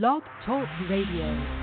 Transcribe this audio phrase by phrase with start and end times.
[0.00, 1.54] Blog Talk Radio.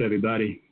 [0.00, 0.62] Everybody.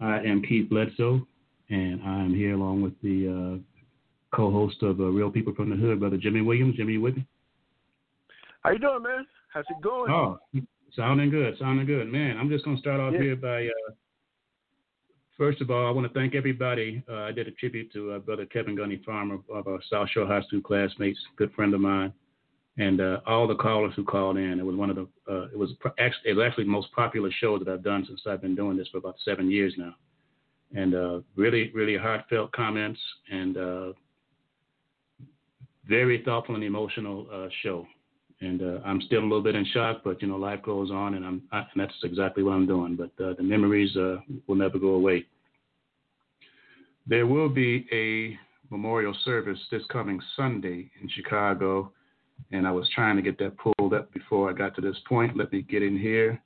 [0.00, 1.26] I am Keith Bledsoe,
[1.70, 6.00] and I'm here along with the uh, co-host of uh, Real People from the Hood,
[6.00, 6.76] Brother Jimmy Williams.
[6.76, 7.26] Jimmy, you with me?
[8.62, 9.26] How you doing, man?
[9.52, 10.10] How's it going?
[10.10, 10.38] Oh,
[10.94, 12.36] sounding good, sounding good, man.
[12.38, 13.22] I'm just gonna start off yeah.
[13.22, 13.66] here by.
[13.66, 13.92] Uh,
[15.36, 17.02] first of all, I want to thank everybody.
[17.08, 20.26] Uh, I did a tribute to uh, Brother Kevin Gunny Farmer of our South Shore
[20.26, 22.12] High School classmates, good friend of mine
[22.78, 24.58] and uh, all the callers who called in.
[24.58, 27.30] It was one of the uh, it was actually it was actually the most popular
[27.40, 29.94] show that I've done since I've been doing this for about seven years now,
[30.74, 33.00] and uh, really really heartfelt comments
[33.30, 33.92] and uh,
[35.88, 37.86] very thoughtful and emotional uh, show.
[38.42, 41.14] And uh, I'm still a little bit in shock, but you know life goes on,
[41.14, 42.96] and I'm I, and that's exactly what I'm doing.
[42.96, 45.24] But the memories will never go away.
[47.06, 48.36] There will be a
[48.70, 51.92] memorial service this coming Sunday in Chicago
[52.52, 55.36] and I was trying to get that pulled up before I got to this point.
[55.36, 56.40] Let me get in here,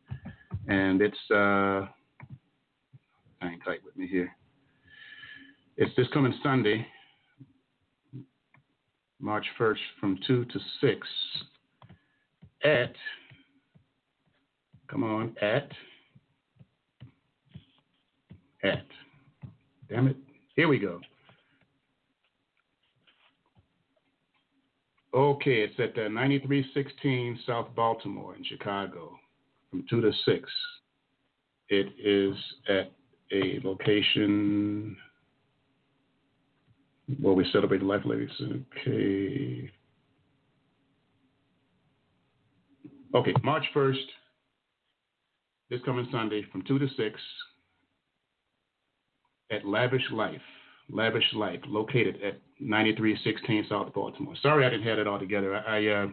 [0.69, 1.87] and it's uh,
[3.41, 4.31] hang tight with me here.
[5.77, 6.87] It's this coming Sunday,
[9.21, 11.07] March 1st, from two to six
[12.65, 12.95] at.
[14.89, 15.71] Come on, at
[18.63, 18.87] at.
[19.89, 20.17] Damn it!
[20.57, 21.01] Here we go.
[25.13, 29.19] Okay, it's at the 9316 South Baltimore in Chicago
[29.69, 30.51] from 2 to 6.
[31.69, 32.37] It is
[32.69, 32.93] at
[33.33, 34.97] a location
[37.21, 38.31] where we celebrate life ladies.
[38.41, 39.71] Okay.
[43.13, 43.97] Okay, March 1st,
[45.71, 47.21] this coming Sunday from 2 to 6
[49.51, 50.41] at Lavish Life.
[50.93, 54.35] Lavish Life, located at 9316 South Baltimore.
[54.43, 55.57] Sorry, I didn't have it all together.
[55.57, 56.07] I I, uh,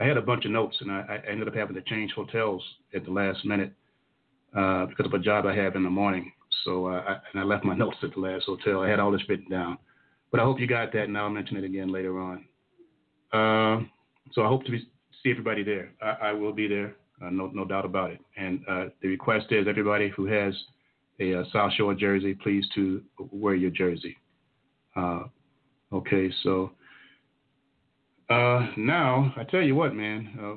[0.00, 2.62] I had a bunch of notes, and I, I, ended up having to change hotels
[2.94, 3.72] at the last minute
[4.56, 6.32] uh, because of a job I have in the morning.
[6.64, 8.80] So uh, I, and I left my notes at the last hotel.
[8.80, 9.78] I had all this written down,
[10.30, 12.44] but I hope you got that, and I'll mention it again later on.
[13.32, 13.84] Uh,
[14.32, 14.80] so I hope to be,
[15.22, 15.92] see everybody there.
[16.02, 18.20] I, I will be there, uh, no, no doubt about it.
[18.36, 20.54] And uh, the request is everybody who has
[21.20, 24.16] a, uh, South Shore jersey, please to wear your jersey.
[24.96, 25.24] Uh,
[25.92, 26.72] okay, so
[28.30, 30.54] uh, now I tell you what, man, uh,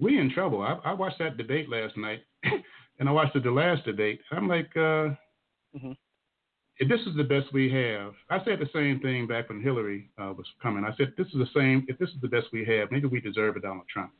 [0.00, 0.62] we in trouble.
[0.62, 2.20] I, I, watched that debate last night,
[2.98, 4.20] and I watched the, the last debate.
[4.30, 5.14] I'm like, uh,
[5.76, 5.92] mm-hmm.
[6.78, 10.10] if this is the best we have, I said the same thing back when Hillary
[10.18, 10.84] uh, was coming.
[10.84, 11.84] I said, this is the same.
[11.88, 14.12] If this is the best we have, maybe we deserve a Donald Trump.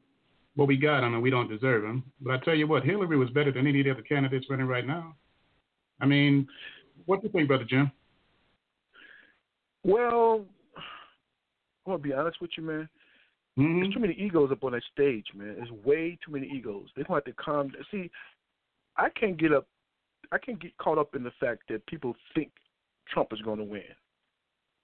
[0.55, 2.03] What we got, I mean, we don't deserve him.
[2.21, 4.67] But I tell you what, Hillary was better than any of the other candidates running
[4.67, 5.15] right now.
[6.01, 6.47] I mean,
[7.07, 7.91] what do you think, Brother Jim?
[9.85, 10.45] Well,
[10.77, 12.89] I'm gonna be honest with you, man.
[13.59, 13.81] Mm-hmm.
[13.81, 15.57] There's too many egos up on that stage, man.
[15.57, 16.87] There's way too many egos.
[16.95, 17.73] They're gonna have to calm.
[17.91, 18.11] See,
[18.97, 19.67] I can't get up.
[20.31, 22.51] I can't get caught up in the fact that people think
[23.09, 23.83] Trump is going to win.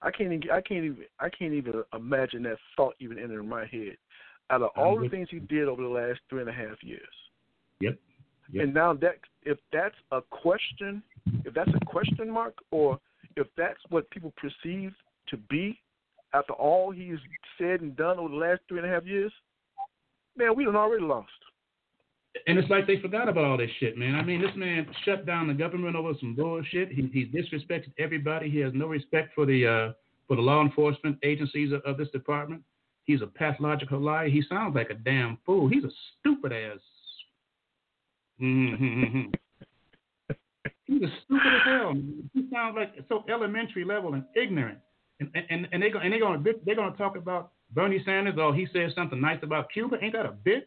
[0.01, 0.51] I can't even.
[0.51, 1.05] I can't even.
[1.19, 3.97] I can't even imagine that thought even entering my head.
[4.49, 7.01] Out of all the things he did over the last three and a half years.
[7.79, 7.97] Yep.
[8.51, 8.63] Yep.
[8.63, 11.01] And now that if that's a question,
[11.43, 12.99] if that's a question mark, or
[13.35, 14.93] if that's what people perceive
[15.29, 15.79] to be
[16.33, 17.17] after all he's
[17.57, 19.31] said and done over the last three and a half years,
[20.37, 21.29] man, we done already lost.
[22.47, 24.15] And it's like they forgot about all this shit, man.
[24.15, 26.89] I mean, this man shut down the government over some bullshit.
[26.89, 28.49] He, he disrespected everybody.
[28.49, 29.93] He has no respect for the uh,
[30.27, 32.61] for the law enforcement agencies of, of this department.
[33.05, 34.27] He's a pathological liar.
[34.27, 35.69] He sounds like a damn fool.
[35.69, 36.79] He's a stupid ass
[38.41, 39.31] Mm-hmm.
[40.85, 41.93] He's as stupid as hell.
[42.33, 44.77] He sounds like so elementary level and ignorant.
[45.19, 48.35] And and and they go and they gonna they're gonna talk about Bernie Sanders.
[48.37, 49.97] Oh, he said something nice about Cuba.
[50.01, 50.63] Ain't that a bitch?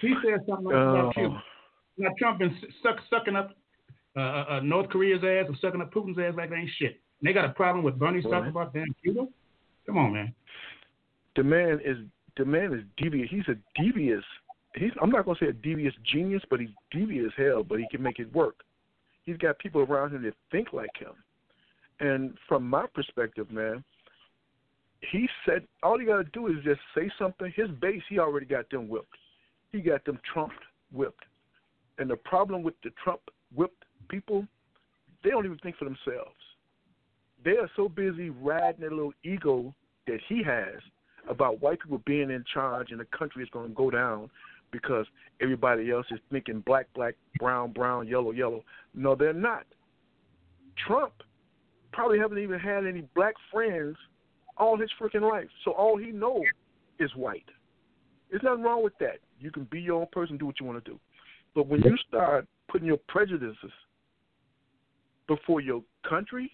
[0.00, 1.12] He said something nice about oh.
[1.14, 1.42] Cuba.
[1.98, 3.56] Now Trump been suck, sucking up
[4.16, 7.00] uh, uh, uh, North Korea's ass or sucking up Putin's ass like they ain't shit.
[7.20, 9.26] And they got a problem with Bernie talking about damn Cuba.
[9.86, 10.34] Come on, man.
[11.36, 11.98] The man is
[12.36, 13.28] the man is devious.
[13.30, 14.24] He's a devious
[14.74, 17.86] he's I'm not gonna say a devious genius, but he's devious as hell, but he
[17.90, 18.56] can make it work.
[19.24, 21.12] He's got people around him that think like him.
[22.00, 23.84] And from my perspective, man,
[25.00, 27.52] he said all you gotta do is just say something.
[27.54, 29.16] His base, he already got them whipped.
[29.70, 31.24] He got them trumped whipped.
[31.98, 33.20] And the problem with the Trump
[33.54, 34.46] whipped people,
[35.22, 36.36] they don't even think for themselves.
[37.44, 39.74] They are so busy riding their little ego
[40.06, 40.80] that he has
[41.28, 44.28] about white people being in charge and the country is going to go down
[44.72, 45.06] because
[45.40, 48.64] everybody else is thinking black, black, brown, brown, yellow, yellow.
[48.94, 49.66] No, they're not.
[50.86, 51.12] Trump
[51.92, 53.96] probably haven't even had any black friends
[54.56, 55.48] all his freaking life.
[55.64, 56.42] So all he knows
[56.98, 57.44] is white.
[58.30, 59.18] There's nothing wrong with that.
[59.38, 60.98] You can be your own person, do what you want to do.
[61.54, 63.70] But when you start putting your prejudices
[65.28, 66.50] before your country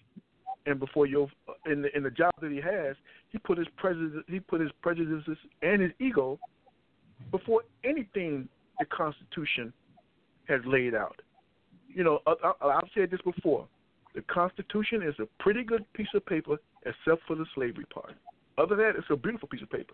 [0.65, 2.97] and before your uh, in the in the job that he has,
[3.29, 6.37] he put his prejudice he put his prejudices and his ego
[7.31, 8.47] before anything
[8.79, 9.73] the Constitution
[10.47, 11.21] has laid out.
[11.87, 13.67] You know, I, I, I've said this before.
[14.15, 18.13] The Constitution is a pretty good piece of paper, except for the slavery part.
[18.57, 19.93] Other than that, it's a beautiful piece of paper.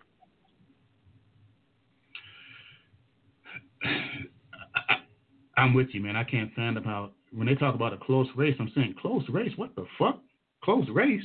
[5.56, 6.16] I'm with you, man.
[6.16, 8.54] I can't stand about when they talk about a close race.
[8.58, 9.52] I'm saying close race.
[9.56, 10.20] What the fuck?
[10.62, 11.22] Close race?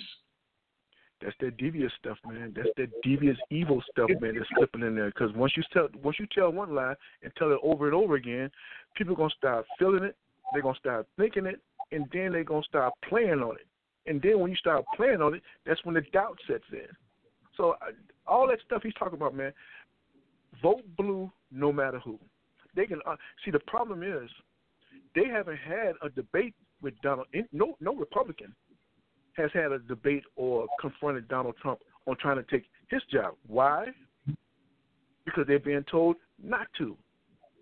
[1.22, 2.54] That's that devious stuff, man.
[2.56, 4.36] That's that devious evil stuff, man.
[4.36, 5.08] That's slipping in there.
[5.08, 8.16] Because once you tell once you tell one lie and tell it over and over
[8.16, 8.50] again,
[8.96, 10.16] people are gonna start feeling it.
[10.54, 11.60] They're gonna start thinking it,
[11.92, 13.68] and then they're gonna start playing on it.
[14.08, 16.88] And then when you start playing on it, that's when the doubt sets in.
[17.56, 17.76] So
[18.26, 19.54] all that stuff he's talking about, man.
[20.62, 22.20] Vote blue, no matter who.
[22.76, 24.30] They can uh, see the problem is
[25.16, 27.28] they haven't had a debate with Donald.
[27.52, 28.54] No, no Republican
[29.34, 33.36] has had a debate or confronted Donald Trump on trying to take his job.
[33.48, 33.88] Why?
[35.26, 36.98] Because they're being told not to.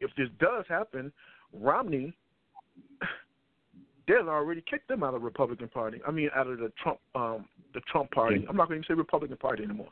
[0.01, 1.11] If this does happen,
[1.53, 2.13] Romney,
[4.07, 5.99] they'll already kicked them out of the Republican Party.
[6.07, 8.45] I mean, out of the Trump, um, the Trump Party.
[8.49, 9.89] I'm not going to say Republican Party anymore.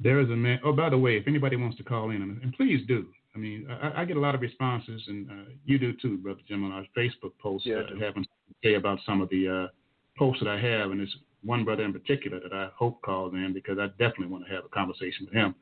[0.00, 0.58] There is a man.
[0.64, 3.06] Oh, by the way, if anybody wants to call in, and please do.
[3.34, 6.40] I mean, I, I get a lot of responses, and uh, you do too, brother
[6.46, 8.28] Jim, on our Facebook posts yeah, uh, having to
[8.64, 9.68] say about some of the uh,
[10.16, 13.52] posts that I have, and there's one brother in particular that I hope calls in
[13.52, 15.54] because I definitely want to have a conversation with him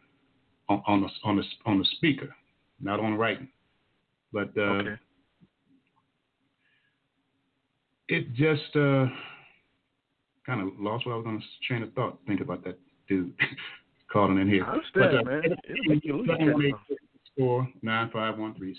[0.68, 2.34] on, on the on the on the speaker,
[2.80, 3.48] not on writing.
[4.32, 4.94] But uh, okay.
[8.08, 9.06] it just uh,
[10.46, 12.18] kind of lost what I was going to train of thought.
[12.26, 12.78] Think about that
[13.08, 13.32] dude
[14.12, 14.64] calling in here.
[14.64, 15.42] I understand, but, uh, man.
[15.44, 16.74] It, it, it,
[17.38, 18.74] 664-9513.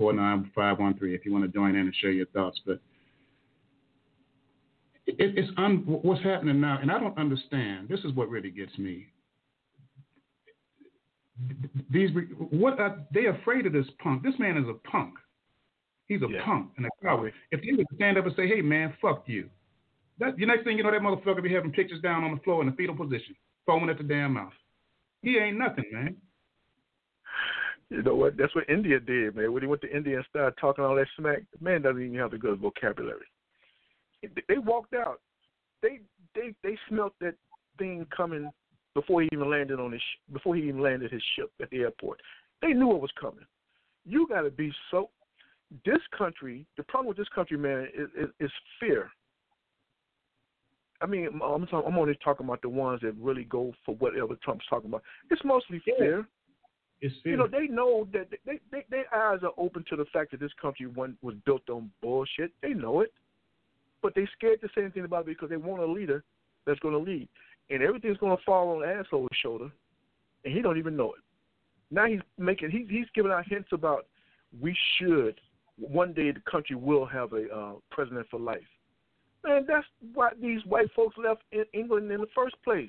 [0.00, 2.60] 718-664-9513 if you want to join in and share your thoughts.
[2.66, 2.80] But
[5.18, 7.88] it, it's un, what's happening now, and I don't understand.
[7.88, 9.06] This is what really gets me.
[11.90, 12.10] These
[12.50, 14.22] what are they afraid of this punk?
[14.22, 15.14] This man is a punk.
[16.06, 16.44] He's a Yeah.
[16.44, 17.32] punk and a coward.
[17.50, 19.50] If he would stand up and say, "Hey, man, fuck you,"
[20.18, 22.62] that the next thing you know, that motherfucker be having pictures down on the floor
[22.62, 24.54] in the fetal position, foaming at the damn mouth.
[25.22, 26.16] He ain't nothing, man.
[27.90, 28.36] You know what?
[28.36, 29.52] That's what India did, man.
[29.52, 32.18] When he went to India and started talking all that smack, the man doesn't even
[32.18, 33.26] have the good vocabulary.
[34.48, 35.20] They walked out.
[35.82, 36.00] They
[36.34, 37.34] they they smelt that
[37.78, 38.50] thing coming
[38.94, 41.78] before he even landed on his sh- before he even landed his ship at the
[41.80, 42.20] airport.
[42.62, 43.44] They knew it was coming.
[44.04, 45.10] You got to be so.
[45.84, 49.10] This country, the problem with this country, man, is, is, is fear.
[51.00, 54.36] I mean, I'm talking, I'm only talking about the ones that really go for whatever
[54.42, 55.02] Trump's talking about.
[55.30, 55.94] It's mostly Yeah.
[55.98, 56.28] fear
[57.00, 57.32] It's fear.
[57.32, 60.40] you know, they know that they, they their eyes are open to the fact that
[60.40, 62.52] this country one was built on bullshit.
[62.62, 63.12] They know it,
[64.06, 66.22] but they scared to say anything about it because they want a leader
[66.64, 67.28] that's going to lead,
[67.70, 69.68] and everything's going to fall on asshole's shoulder,
[70.44, 71.20] and he don't even know it.
[71.90, 74.06] Now he's making he's he's giving out hints about
[74.60, 75.40] we should
[75.76, 78.60] one day the country will have a uh, president for life.
[79.42, 82.88] Man, that's why these white folks left in England in the first place.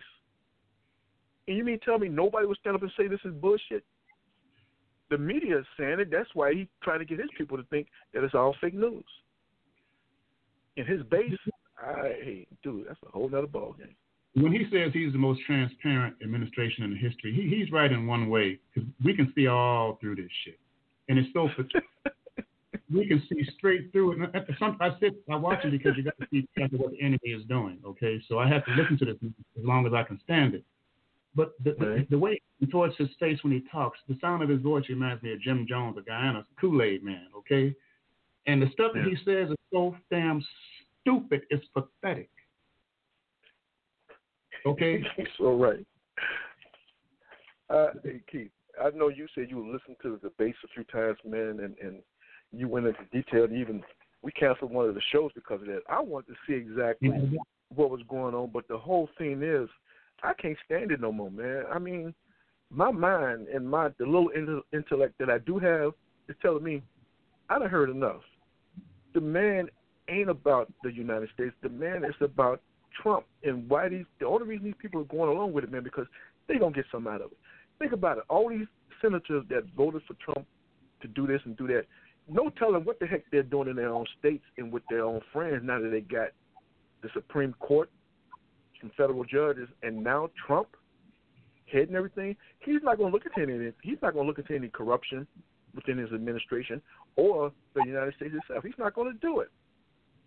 [1.47, 3.83] And you mean tell me nobody would stand up and say this is bullshit?
[5.09, 6.11] The media is saying it.
[6.11, 9.03] That's why he's trying to get his people to think that it's all fake news.
[10.77, 11.33] In his base,
[11.77, 13.95] I hey, dude, that's a whole other ball game.
[14.43, 18.29] when he says he's the most transparent administration in history, he, he's right in one
[18.29, 20.59] way because we can see all through this shit,
[21.09, 21.49] and it's so
[22.93, 24.19] we can see straight through it.
[24.19, 26.91] And the- some, I sit, I watch it because you got to see exactly what
[26.91, 27.79] the enemy is doing.
[27.85, 29.15] Okay, so I have to listen to this
[29.59, 30.63] as long as I can stand it.
[31.35, 32.09] But the, the, Right.
[32.09, 32.41] the way
[32.71, 35.65] towards his face when he talks, the sound of his voice reminds me of Jim
[35.69, 37.27] Jones, the Guyana Kool Aid Man.
[37.37, 37.75] Okay,
[38.47, 40.43] and the stuff that he says is so damn
[41.01, 42.29] stupid, it's pathetic.
[44.65, 45.03] Okay.
[45.37, 45.85] So right.
[47.69, 48.49] Uh, hey Keith,
[48.81, 52.01] I know you said you listened to the debates a few times, man, and and
[52.51, 53.45] you went into detail.
[53.45, 53.83] Even
[54.21, 55.81] we canceled one of the shows because of that.
[55.89, 57.11] I wanted to see exactly
[57.75, 59.69] what was going on, but the whole thing is,
[60.23, 61.65] I can't stand it no more, man.
[61.71, 62.13] I mean,
[62.71, 64.29] my mind and my the little
[64.73, 65.91] intellect that I do have
[66.29, 66.81] is telling me
[67.49, 68.21] I done heard enough.
[69.17, 69.67] The man
[70.09, 71.51] ain't about the United States.
[71.63, 72.61] The man is about
[73.01, 74.05] Trump and why these.
[74.19, 76.05] The only reason these people are going along with it, man, because
[76.47, 77.37] they gonna get something out of it.
[77.79, 78.25] Think about it.
[78.29, 78.67] All these
[79.01, 80.45] senators that voted for Trump
[81.01, 81.85] to do this and do that,
[82.29, 85.19] no telling what the heck they're doing in their own states and with their own
[85.33, 86.27] friends now that they got
[87.01, 87.89] the Supreme Court,
[88.79, 90.67] some federal judges, and now Trump
[91.65, 92.35] heading everything.
[92.59, 93.71] He's not to look at any.
[93.81, 95.25] He's not to look at any corruption
[95.75, 96.81] within his administration
[97.15, 98.63] or the United States itself.
[98.63, 99.49] He's not going to do it.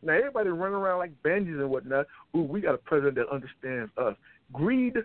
[0.03, 2.07] Now everybody running around like bandits and whatnot.
[2.35, 4.15] Ooh, we got a president that understands us.
[4.53, 4.97] Greed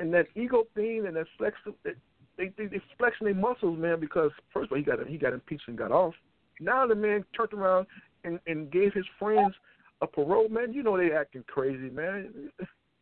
[0.00, 1.56] and that ego thing and that flex.
[1.84, 4.00] They they they flexing their muscles, man.
[4.00, 6.14] Because first of all, he got he got impeached and got off.
[6.58, 7.86] Now the man turned around
[8.24, 9.54] and and gave his friends
[10.00, 10.48] a parole.
[10.48, 12.50] Man, you know they acting crazy, man.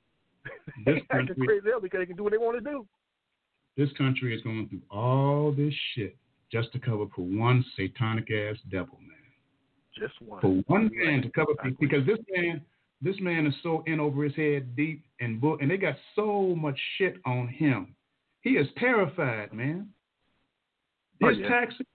[0.84, 2.86] they acting crazy because they can do what they want to do.
[3.78, 6.16] This country is going through all this shit
[6.50, 9.16] just to cover for one satanic ass devil, man.
[9.96, 10.40] Just one.
[10.40, 11.76] For one man to cover agree.
[11.78, 12.60] because this man,
[13.00, 16.56] this man is so in over his head deep and book, and they got so
[16.56, 17.94] much shit on him.
[18.40, 19.90] He is terrified, man.
[21.22, 21.48] Oh, His yeah.
[21.48, 21.86] taxes,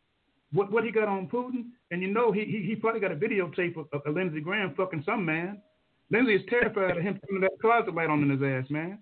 [0.53, 3.15] what what he got on Putin, and you know he he, he probably got a
[3.15, 5.61] videotape of, of Lindsey Graham fucking some man.
[6.11, 8.99] Lindsey is terrified of him putting that closet light on in his ass, man.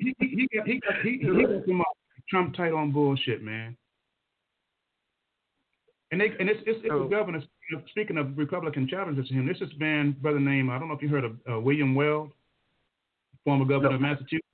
[0.00, 1.84] He he, he got he got he, he got some uh,
[2.28, 3.76] Trump tight on bullshit, man.
[6.10, 7.04] And they and it's it's, it's Oh.
[7.04, 7.40] the governor
[7.90, 9.46] speaking of, Republican challenges to him.
[9.46, 12.32] This is man brother name I don't know if you heard of uh, William Weld,
[13.44, 13.96] former governor No.
[13.96, 14.46] of Massachusetts,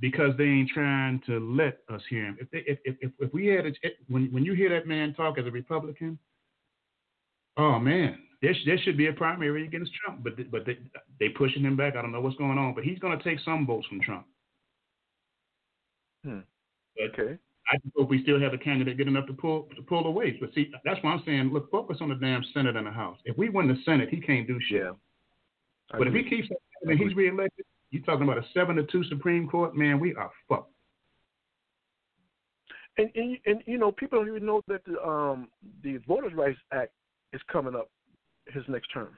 [0.00, 2.36] because they ain't trying to let us hear him.
[2.40, 3.76] If they, if, if if we had it,
[4.08, 6.18] when when you hear that man talk as a Republican,
[7.56, 10.78] oh man, there there should be a primary against Trump, but but they
[11.18, 11.96] they pushing him back.
[11.96, 14.26] I don't know what's going on, but he's going to take some votes from Trump.
[16.24, 16.40] Hmm.
[17.00, 17.38] Okay.
[17.72, 20.36] I just hope we still have a candidate good enough to pull to pull away.
[20.40, 23.18] But see, that's why I'm saying, look, focus on the damn Senate and the House.
[23.24, 24.82] If we win the Senate, he can't do shit.
[24.82, 24.90] Yeah.
[25.96, 26.48] But if he keeps
[26.82, 30.30] and he's reelected, you're talking about a seven to two Supreme Court, man, we are
[30.48, 30.72] fucked.
[32.98, 35.48] And, and and you know, people don't even know that the um
[35.82, 36.92] the Voters Rights Act
[37.32, 37.88] is coming up
[38.48, 39.16] his next term.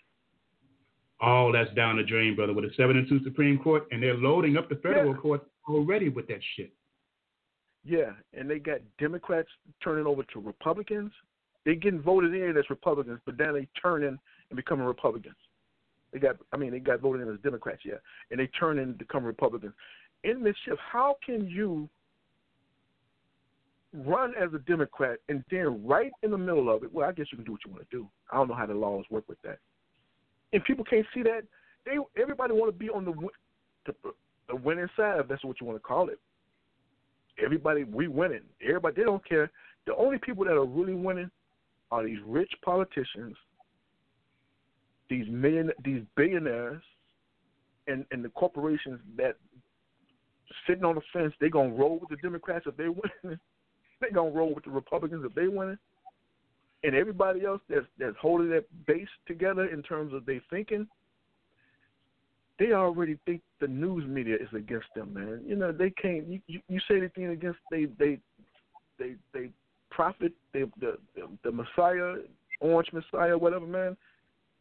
[1.20, 4.16] all that's down the drain, brother, with a seven and two Supreme Court, and they're
[4.16, 5.20] loading up the federal Yeah.
[5.20, 6.72] court already with that shit.
[7.84, 9.48] Yeah, and they got Democrats
[9.82, 11.12] turning over to Republicans.
[11.64, 14.18] They getting voted in as Republicans, but then they turn in
[14.50, 15.36] and become Republicans.
[16.12, 17.94] They got, I mean, they got voted in as Democrats, yeah,
[18.30, 19.74] and they turn in and become Republicans.
[20.22, 21.88] In this shift, how can you
[23.92, 26.92] run as a Democrat and then right in the middle of it?
[26.92, 28.08] Well, I guess you can do what you want to do.
[28.32, 29.58] I don't know how the laws work with that.
[30.52, 31.42] And people can't see that.
[31.84, 33.12] They everybody want to be on the
[33.86, 34.12] the,
[34.48, 36.18] the winning side, if that's what you want to call it
[37.42, 38.42] everybody we winning.
[38.62, 39.50] Everybody they don't care.
[39.86, 41.30] The only people that are really winning
[41.90, 43.36] are these rich politicians,
[45.08, 46.82] these million these billionaires
[47.86, 49.36] and, and the corporations that
[50.66, 52.88] sitting on the fence, they gonna roll with the Democrats if they
[53.24, 53.38] winning.
[54.00, 55.78] they gonna roll with the Republicans if they winning.
[56.82, 60.86] And everybody else that's that's holding that base together in terms of their thinking,
[62.58, 65.42] they already think the news media is against them, man.
[65.46, 66.26] You know, they can't.
[66.28, 68.18] You, you, you say anything against they they
[68.98, 69.50] they they
[69.90, 72.16] prophet they, the the the Messiah,
[72.60, 73.96] Orange Messiah, whatever, man.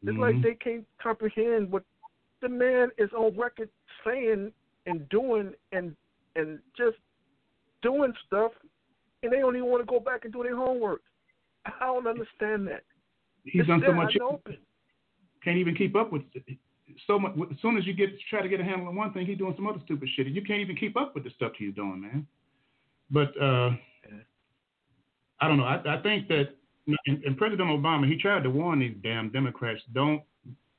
[0.06, 0.44] It's like Mhm.
[0.44, 1.84] they can't comprehend what
[2.42, 3.70] the man is on record
[4.04, 4.52] saying
[4.86, 5.96] and doing and
[6.36, 6.98] and just
[7.84, 8.52] doing stuff,
[9.22, 11.02] and they don't even want to go back and do their homework.
[11.66, 12.84] I don't understand that.
[13.46, 14.18] He's It's done so much.
[14.22, 14.58] open.
[15.44, 16.58] Can't even keep up with it.
[17.08, 17.34] So much.
[17.52, 19.54] As soon as you get try to get a handle on one thing, he's doing
[19.56, 20.28] some other stupid shit.
[20.28, 22.28] And you can't even keep up with the stuff he's doing, man.
[23.10, 23.72] But uh,
[25.40, 25.66] I don't know.
[25.66, 26.56] I, I think that
[26.88, 30.22] and, and President Obama, he tried to warn these damn Democrats, don't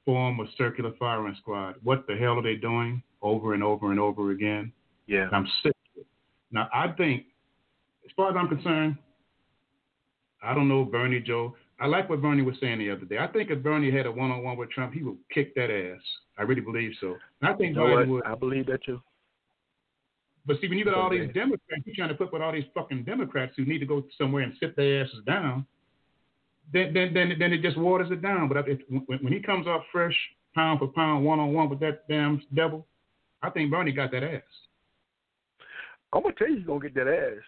[0.04, 1.76] form a circular firing squad.
[1.83, 4.73] What the hell are they doing over and over and over again?
[5.06, 5.28] Yeah.
[5.33, 6.06] I'm sick of it.
[6.50, 7.25] Now, I think,
[8.04, 8.97] as far as I'm concerned,
[10.42, 11.56] I don't know Bernie Joe.
[11.81, 13.19] I like what Bernie was saying the other day.
[13.19, 16.00] I think if Bernie had a one-on-one with Trump, he would kick that ass.
[16.38, 17.16] I really believe so.
[17.40, 18.25] And I think You know Biden would.
[18.25, 19.00] I believe that too.
[20.47, 22.64] But see, when you got all these Democrats, you're trying to put with all these
[22.75, 25.66] fucking Democrats who need to go somewhere and sit their asses down.
[26.73, 28.49] Then, then, then, then it just waters it down.
[28.49, 30.16] But if, when, when he comes off fresh,
[30.55, 32.87] pound for pound, one on one with that damn devil,
[33.42, 34.42] I think Bernie got that ass.
[36.12, 37.42] I'm gonna tell you, he's gonna get that ass,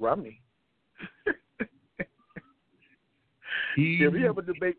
[0.00, 0.40] Romney.
[3.78, 4.76] He, if he have a debate,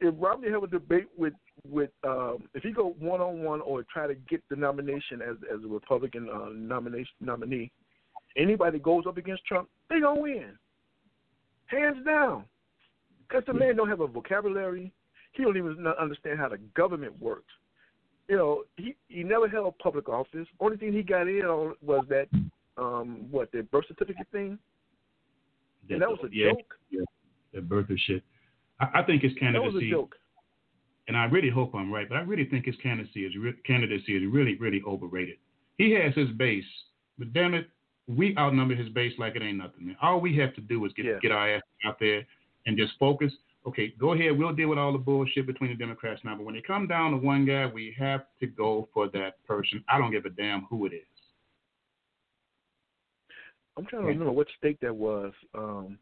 [0.00, 1.32] if Romney have a debate with
[1.70, 5.36] with um, if he go one on one or try to get the nomination as
[5.54, 7.70] as a Republican uh, nomination nominee,
[8.36, 10.58] anybody goes up against Trump, they gonna win,
[11.66, 12.42] hands down,
[13.28, 14.92] because the man don't have a vocabulary.
[15.34, 17.52] He don't even understand how the government works.
[18.26, 20.48] You know, he he never held public office.
[20.58, 22.26] Only thing he got in on was that
[22.76, 24.58] um what the birth certificate thing,
[25.88, 26.74] and that was a yeah, joke.
[26.90, 27.04] Yeah,
[27.54, 28.24] that birther shit.
[28.82, 29.94] I, I think his candidacy,
[31.08, 34.16] and I really hope I'm right, but I really think his candidacy is re- candidacy
[34.16, 35.36] is really, really overrated.
[35.78, 36.64] He has his base,
[37.18, 37.68] but damn it,
[38.08, 39.86] we outnumber his base like it ain't nothing.
[39.86, 39.96] Man.
[40.02, 41.18] All we have to do is get Yeah.
[41.22, 42.26] get our ass out there
[42.66, 43.32] and just focus.
[43.64, 44.36] Okay, go ahead.
[44.36, 47.12] We'll deal with all the bullshit between the Democrats now, but when it come down
[47.12, 49.84] to one guy, we have to go for that person.
[49.88, 51.02] I don't give a damn who it is.
[53.76, 55.98] I'm trying to remember what state that was, um,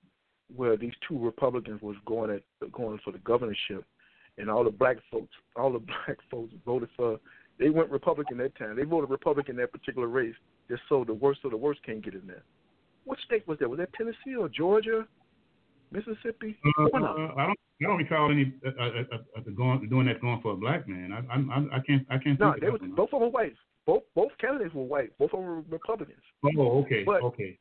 [0.57, 3.85] where these two Republicans was going at going for the governorship,
[4.39, 7.19] and all the black folks, all the black folks voted for.
[7.59, 8.77] They went Republican that time.
[8.77, 10.35] They voted Republican that particular race,
[10.71, 12.43] just so the worst of the worst can't get in there.
[13.05, 13.69] What state was that?
[13.69, 15.07] Was that Tennessee or Georgia,
[15.93, 16.57] Mississippi?
[16.79, 17.05] Uh, them.
[17.37, 17.57] I don't.
[17.83, 20.87] I don't recall any uh, uh, uh, uh, going doing that going for a black
[20.87, 21.13] man.
[21.13, 23.29] I I, I can't I can't No, think they of was both of them were
[23.29, 23.55] white.
[23.87, 25.17] Both both candidates were white.
[25.19, 26.21] Both of them were Republicans.
[26.59, 27.59] Oh, okay, But- okay.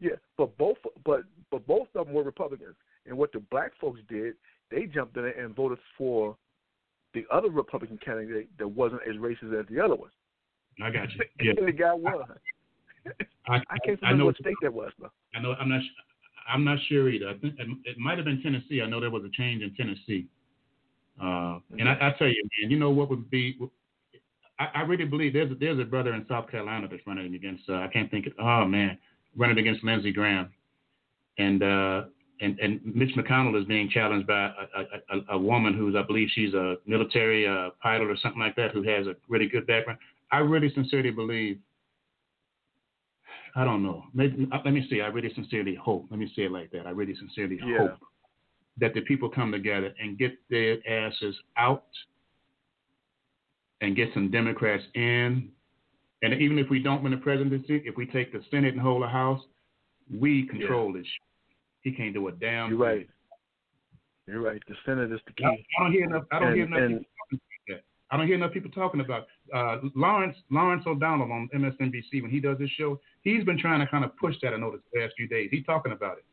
[0.00, 2.74] Yeah, but both but but both of them were Republicans.
[3.06, 4.34] And what the black folks did,
[4.70, 6.36] they jumped in and voted for
[7.14, 10.10] the other Republican candidate that wasn't as racist as the other one.
[10.82, 11.20] I got you.
[11.40, 12.22] Yeah, the guy won.
[13.48, 14.24] I, I can't I remember know.
[14.26, 15.10] what state that was though.
[15.34, 15.54] I know.
[15.58, 15.80] I'm not.
[16.48, 17.28] I'm not sure either.
[17.28, 18.80] I think it, it might have been Tennessee.
[18.80, 20.26] I know there was a change in Tennessee.
[21.20, 23.58] Uh, and I, I tell you, man, you know what would be?
[24.58, 27.64] I, I really believe there's a, there's a brother in South Carolina that's running against.
[27.68, 28.26] Uh, I can't think.
[28.26, 28.98] Of, oh man,
[29.36, 30.52] running against Lindsey Graham,
[31.38, 32.02] and uh,
[32.40, 36.28] and and Mitch McConnell is being challenged by a, a, a, woman who's I believe
[36.34, 39.98] she's a military uh, pilot or something like that who has a really good background.
[40.32, 41.58] I really sincerely believe
[43.56, 44.04] I don't know.
[44.12, 45.00] Maybe uh, let me see.
[45.00, 46.06] I really sincerely hope.
[46.10, 46.86] Let me say it like that.
[46.86, 47.78] I really sincerely Yeah.
[47.78, 47.98] hope
[48.78, 51.86] that the people come together and get their asses out
[53.80, 55.50] and get some Democrats in.
[56.22, 59.02] And even if we don't win the presidency, if we take the Senate and hold
[59.02, 59.40] the House,
[60.12, 61.06] we control this.
[61.82, 62.70] He can't do a damn.
[62.70, 62.78] You're thing.
[62.78, 63.08] right.
[64.26, 64.62] You're right.
[64.66, 65.44] The Senate is the key.
[65.44, 66.24] I don't hear enough.
[66.32, 66.78] I don't hear enough.
[66.80, 67.82] and- people talking.
[68.10, 72.40] I don't hear enough people talking about uh, Lawrence Lawrence O'Donnell on MSNBC when he
[72.40, 73.00] does his show.
[73.22, 74.54] He's been trying to kind of push that.
[74.54, 75.48] I noticed the past few days.
[75.50, 76.24] He's talking about it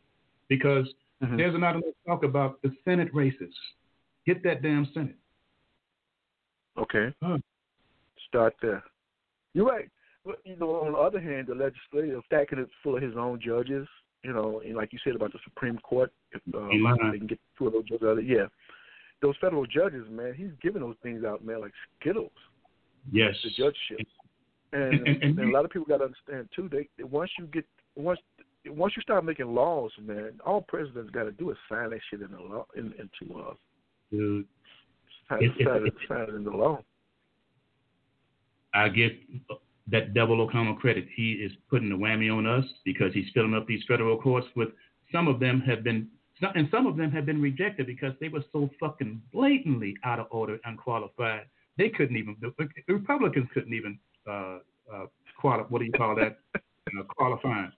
[0.50, 0.88] because
[1.24, 1.38] mm-hmm.
[1.38, 3.54] there's not enough talk about the Senate races.
[4.26, 5.16] Get that damn Senate.
[6.78, 7.14] Okay.
[7.22, 7.38] Huh.
[8.28, 8.84] Start there.
[9.54, 9.90] You're right.
[10.26, 13.40] But you know, on the other hand, the legislature stacking it full of his own
[13.44, 13.88] judges.
[14.24, 16.70] You know, and like you said about the Supreme Court, if um,
[17.12, 18.46] they can get two of those judges out of yeah,
[19.22, 22.32] those federal judges, man, he's giving those things out, man, like Skittles.
[23.12, 23.36] Yes.
[23.44, 24.08] The judgeship.
[24.72, 26.70] And, and, and, and a lot of people got to understand too.
[26.70, 28.20] They once you get once
[28.68, 32.22] once you start making laws, man, all presidents got to do is sign that shit
[32.22, 33.54] in the law in, into uh,
[34.12, 34.46] Dude,
[35.30, 36.82] sign, it, sign, it, sign it in the law.
[38.74, 39.14] I get
[39.92, 41.08] that double O'Connell credit.
[41.16, 44.70] He is putting the whammy on us because he's filling up these federal courts with
[45.12, 46.08] some of them have been
[46.56, 50.28] and some of them have been rejected because they were so fucking blatantly out of
[50.30, 51.46] order, unqualified.
[51.78, 52.54] They couldn't even the
[52.94, 54.58] Republicans couldn't even uh,
[54.94, 55.06] uh,
[55.40, 55.68] qualify.
[55.70, 56.40] What do you call that?
[56.56, 57.72] uh, qualifying.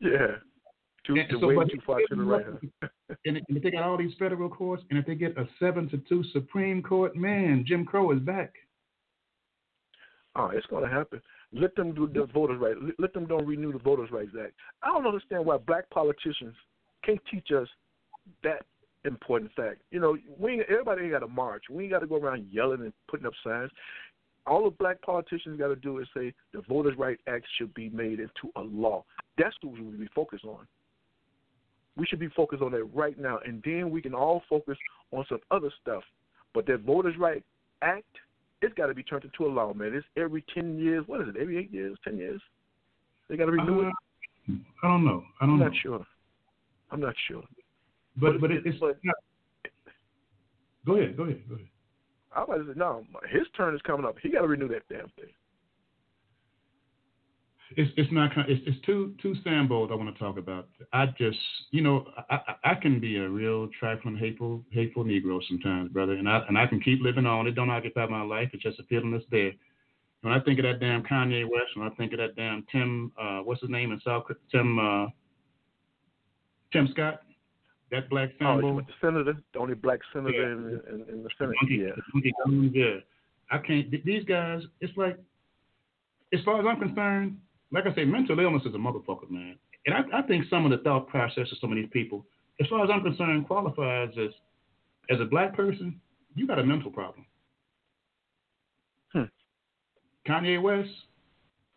[0.00, 0.36] Yeah.
[1.06, 2.44] Too, and, so, way too far to the right.
[3.24, 5.98] and, if they got all these federal courts, and if they get a seven to
[6.08, 8.52] two Supreme Court, man, Jim Crow is back.
[10.38, 11.22] Oh, it's going to happen.
[11.52, 12.76] Let them do the voters' right.
[12.98, 14.52] Let them don't renew the Voters' Rights Act.
[14.82, 16.54] I don't understand why black politicians
[17.04, 17.68] can't teach us
[18.42, 18.66] that
[19.06, 19.80] important fact.
[19.90, 21.64] You know, we ain't, everybody ain't got to march.
[21.70, 23.70] We ain't got to go around yelling and putting up signs.
[24.46, 27.88] All the black politicians got to do is say the Voters' Right Act should be
[27.88, 29.04] made into a law.
[29.38, 30.66] That's what we should be focused on.
[31.96, 34.76] We should be focused on that right now, and then we can all focus
[35.12, 36.02] on some other stuff.
[36.52, 37.42] But that Voters' Right
[37.80, 38.04] Act,
[38.62, 39.92] it's got to be turned into a law, man.
[39.94, 41.04] It's every ten years.
[41.06, 41.36] What is it?
[41.40, 41.96] Every eight years?
[42.04, 42.40] Ten years?
[43.28, 43.94] They got to renew uh, it.
[44.82, 45.24] I don't know.
[45.40, 45.64] I don't I'm know.
[45.66, 46.06] not sure.
[46.90, 47.42] I'm not sure.
[48.16, 49.16] But but, it, it's but, not,
[50.86, 51.16] Go ahead.
[51.16, 51.42] Go ahead.
[51.48, 51.66] Go ahead.
[52.34, 53.04] I was no.
[53.28, 54.16] His turn is coming up.
[54.22, 55.32] He got to renew that damn thing.
[57.70, 60.68] It's it's not it's it's two two sandbows I want to talk about.
[60.92, 61.38] I just
[61.72, 66.12] you know I, I, I can be a real trifling hateful hateful Negro sometimes, brother,
[66.12, 67.46] and I and I can keep living on.
[67.46, 68.50] It don't occupy my life.
[68.52, 69.52] It's just a feeling that's there.
[70.20, 73.12] When I think of that damn Kanye West, when I think of that damn Tim,
[73.20, 75.06] uh, what's his name in South Tim uh,
[76.72, 77.22] Tim Scott,
[77.90, 78.66] that black senator.
[78.66, 80.92] Oh, the senator, the only black senator yeah.
[80.92, 81.56] in, in, in, the Senate.
[81.68, 81.88] yeah.
[82.72, 83.00] yeah.
[83.50, 84.04] I can't.
[84.04, 85.18] These guys, it's like,
[86.32, 87.38] as far as I'm concerned,
[87.72, 89.56] like I say, mental illness is a motherfucker, man.
[89.86, 92.24] And I, I think some of the thought process of some of these people,
[92.60, 94.30] as far as I'm concerned, qualifies as
[95.08, 96.00] as a black person,
[96.34, 97.24] you got a mental problem.
[99.12, 99.22] Hmm.
[100.28, 100.90] Kanye West,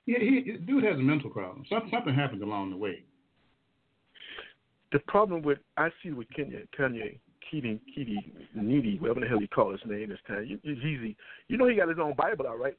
[0.05, 1.65] he, he dude has a mental problem.
[1.69, 3.03] Something, something happened along the way
[4.91, 8.23] the problem with I see with Kanye, Kanye Keating, Keating,
[8.55, 10.45] Needy, whatever the hell you call his name this time.
[10.63, 11.15] He's easy.
[11.47, 12.75] You know he got his own Bible out, right?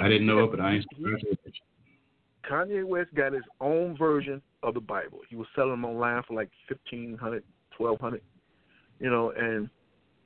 [0.00, 0.86] I didn't know it, but I ain't.
[2.48, 5.20] Kanye West got his own version of the Bible.
[5.28, 7.44] He was selling them online for like fifteen hundred,
[7.76, 8.22] twelve hundred,
[9.00, 9.32] you know.
[9.36, 9.68] And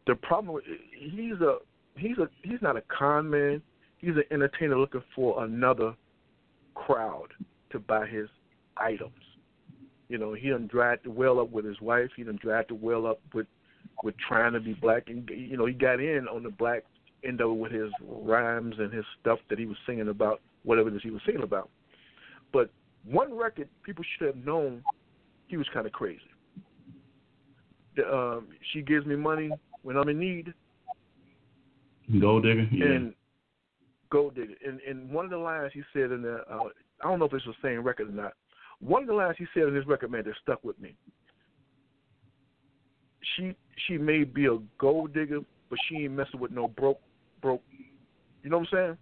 [0.07, 0.63] the problem,
[0.97, 1.59] he's a
[1.97, 3.63] he's a he's not a con man.
[3.99, 5.95] He's an entertainer looking for another
[6.75, 7.29] crowd
[7.71, 8.29] to buy his
[8.77, 9.13] items.
[10.09, 12.11] You know, he done dried the well up with his wife.
[12.17, 13.47] He done dried the well up with
[14.05, 16.85] with trying to be black, and you know, he got in on the black
[17.25, 20.95] end it with his rhymes and his stuff that he was singing about, whatever it
[20.95, 21.69] is he was singing about.
[22.53, 22.71] But
[23.05, 24.83] one record, people should have known
[25.49, 26.21] he was kind of crazy.
[27.97, 29.51] The, um, she gives me money
[29.83, 30.55] when I'm in need.
[32.21, 32.69] Gold digger.
[32.73, 32.87] Yeah.
[32.87, 33.15] And
[34.11, 34.55] gold digger.
[34.67, 36.69] And and one of the lines he said in the, uh,
[37.03, 38.33] I don't know if it's the same record or not,
[38.81, 40.95] one of the lines he said in this record, man, that stuck with me.
[43.37, 43.55] She
[43.87, 47.01] she may be a gold digger, but she ain't messing with no broke
[47.43, 47.63] broke.
[48.43, 48.99] You know what I'm saying?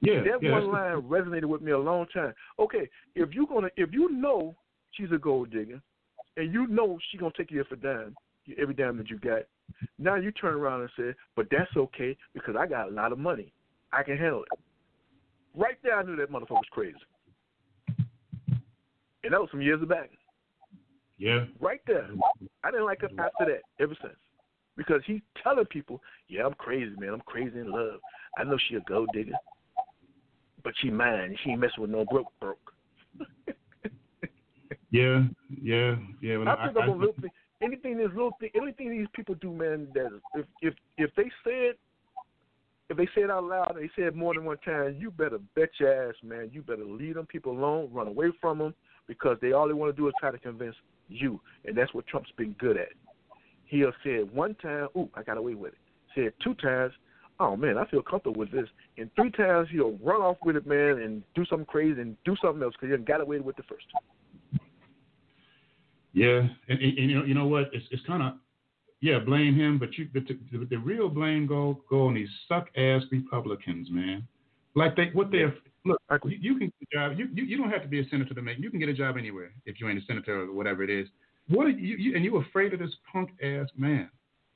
[0.00, 0.22] Yeah.
[0.22, 2.32] That yeah, one line resonated with me a long time.
[2.58, 4.54] Okay, if you gonna if you know
[4.92, 5.80] she's a gold digger,
[6.36, 8.14] and you know she gonna take you for dime,
[8.60, 9.42] every dime that you got.
[9.98, 13.18] Now you turn around and say, but that's okay because I got a lot of
[13.18, 13.52] money.
[13.92, 14.58] I can handle it.
[15.54, 16.96] Right there, I knew that motherfucker was crazy.
[19.24, 20.10] And that was some years back.
[21.18, 21.44] Yeah.
[21.60, 22.08] Right there.
[22.64, 24.16] I didn't like him after that, ever since.
[24.76, 27.10] Because he's telling people, yeah, I'm crazy, man.
[27.10, 28.00] I'm crazy in love.
[28.38, 29.34] I know she a gold digger.
[30.64, 31.36] But she mine.
[31.42, 32.72] She ain't messing with no broke broke.
[34.90, 35.24] yeah,
[35.62, 36.44] yeah, yeah.
[36.46, 37.30] I pick up on little thing.
[37.60, 39.88] Anything these little thing, anything these people do, man.
[39.94, 41.74] That if if if they said,
[42.88, 44.96] if they say it out loud, they say it more than one time.
[44.98, 46.50] You better bet your ass, man.
[46.52, 48.74] You better leave them people alone, run away from them,
[49.06, 50.76] because they all they want to do is try to convince
[51.08, 52.88] you, and that's what Trump's been good at.
[53.72, 55.78] He'll say it one time, ooh, I got away with it.
[56.14, 56.92] Say it two times,
[57.40, 58.68] oh man, I feel comfortable with this.
[58.98, 62.36] And three times he'll run off with it, man, and do something crazy and do
[62.42, 64.60] something else because he got away with the first time.
[66.12, 67.70] Yeah, and, and, and you know, you know what?
[67.72, 68.34] It's it's kind of
[69.00, 72.68] yeah, blame him, but you the, the, the real blame go go on these suck
[72.76, 74.28] ass Republicans, man.
[74.74, 75.54] Like they what they're
[75.86, 77.18] look, you, you can get a job.
[77.18, 78.58] You, you you don't have to be a senator to make.
[78.58, 81.08] You can get a job anywhere if you ain't a senator or whatever it is.
[81.48, 84.08] What are you, you and you afraid of this punk ass man?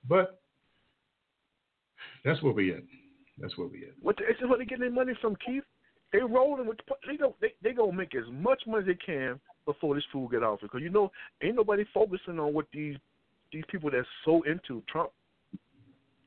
[0.08, 0.40] But
[2.24, 2.82] that's where we at.
[3.38, 3.92] That's where we at.
[4.00, 5.64] What this is where they getting money from, Keith.
[6.12, 9.40] They rolling with they go they they gonna make as much money as they can
[9.64, 11.10] before this fool get off because you know
[11.42, 12.96] ain't nobody focusing on what these
[13.52, 15.10] these people that's so into Trump.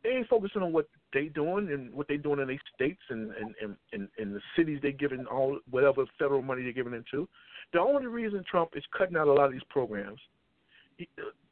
[0.04, 3.32] They ain't focusing on what they doing and what they doing in their states and
[3.32, 7.28] and, and, and, and the cities they giving all whatever federal money they're giving into.
[7.74, 10.19] The only reason Trump is cutting out a lot of these programs,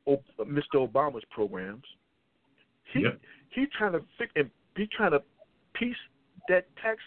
[0.07, 0.75] Mr.
[0.75, 1.83] Obama's programs,
[2.93, 3.19] he yep.
[3.49, 5.21] he trying to fix and he trying to
[5.73, 5.95] piece
[6.47, 6.99] that tax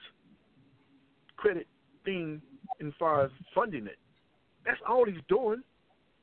[1.36, 1.66] credit
[2.04, 2.40] thing
[2.84, 3.98] as far as funding it.
[4.64, 5.62] That's all he's doing.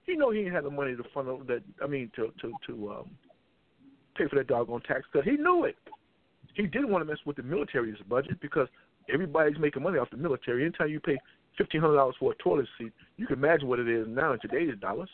[0.03, 1.62] He know he ain't had the money to fund that.
[1.84, 3.12] I mean, to to to um,
[4.15, 5.23] pay for that doggone tax cut.
[5.23, 5.75] He knew it.
[6.53, 8.67] He didn't want to mess with the military's budget because
[9.13, 10.63] everybody's making money off the military.
[10.63, 11.17] Anytime you pay
[11.58, 14.39] fifteen hundred dollars for a toilet seat, you can imagine what it is now in
[14.39, 15.10] today's dollars.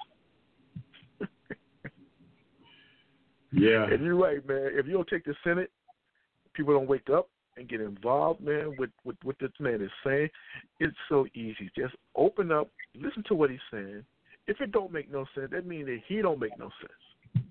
[3.53, 3.83] Yeah.
[3.85, 4.71] And you're right, man.
[4.73, 5.71] If you don't take the Senate,
[6.53, 10.29] people don't wake up and get involved, man, with, with what this man is saying.
[10.79, 11.69] It's so easy.
[11.77, 14.03] Just open up, listen to what he's saying.
[14.47, 17.45] If it don't make no sense, that means that he don't make no sense.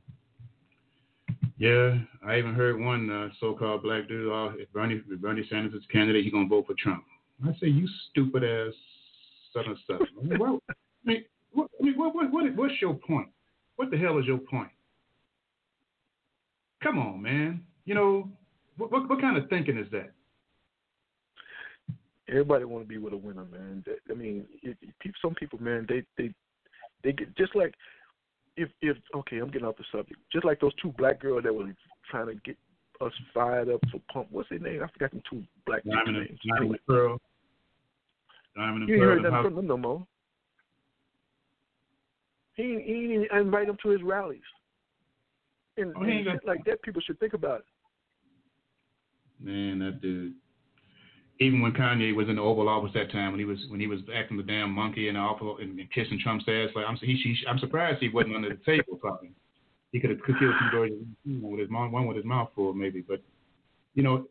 [1.57, 4.33] Yeah, I even heard one uh, so-called black dude.
[4.33, 7.05] Oh, if Bernie, if Bernie Sanders is candidate, he gonna vote for Trump.
[7.47, 8.75] I say, you stupid ass
[9.53, 10.01] southern stuff.
[10.21, 13.29] I mean, what, I mean, what, I mean what, what, what, what's your point?
[13.77, 14.71] What the hell is your point?
[16.83, 17.63] Come on, man.
[17.85, 18.29] You know,
[18.77, 20.13] what, what, what kind of thinking is that?
[22.29, 23.85] Everybody want to be with a winner, man.
[24.11, 26.33] I mean, it, it, some people, man, they they
[27.05, 27.75] they get just like
[28.57, 30.19] if if okay, I'm getting off the subject.
[30.33, 31.75] Just like those two black girls that were
[32.11, 32.57] trying to get
[33.01, 34.29] us fired up for pump.
[34.31, 34.83] What's their name?
[34.83, 36.39] I forgot them two black Diamond names.
[36.49, 37.21] Diamond and Pearl.
[38.57, 39.09] Diamond and you Pearl.
[39.09, 40.07] Heard nothing from them no more.
[42.55, 44.41] He he didn't invite them to his rallies.
[45.77, 47.65] And, oh, and shit like that, people should think about it.
[49.41, 50.35] Man, that dude.
[51.41, 53.87] Even when Kanye was in the Oval Office that time, when he was when he
[53.87, 56.97] was acting the damn monkey in the awful and, and kissing Trump's ass, like I'm
[56.97, 59.35] he, he, I'm surprised he wasn't under the table talking.
[59.91, 60.95] He could have killed two birds
[61.27, 63.21] with his mouth, one with his mouth full maybe, but
[63.95, 64.27] you know,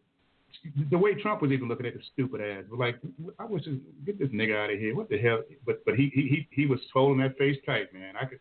[0.89, 2.99] the way Trump was even looking at the stupid ass, like
[3.39, 4.95] I was just get this nigga out of here.
[4.95, 5.41] What the hell?
[5.65, 8.15] But but he he he was holding that face tight, man.
[8.15, 8.39] I could.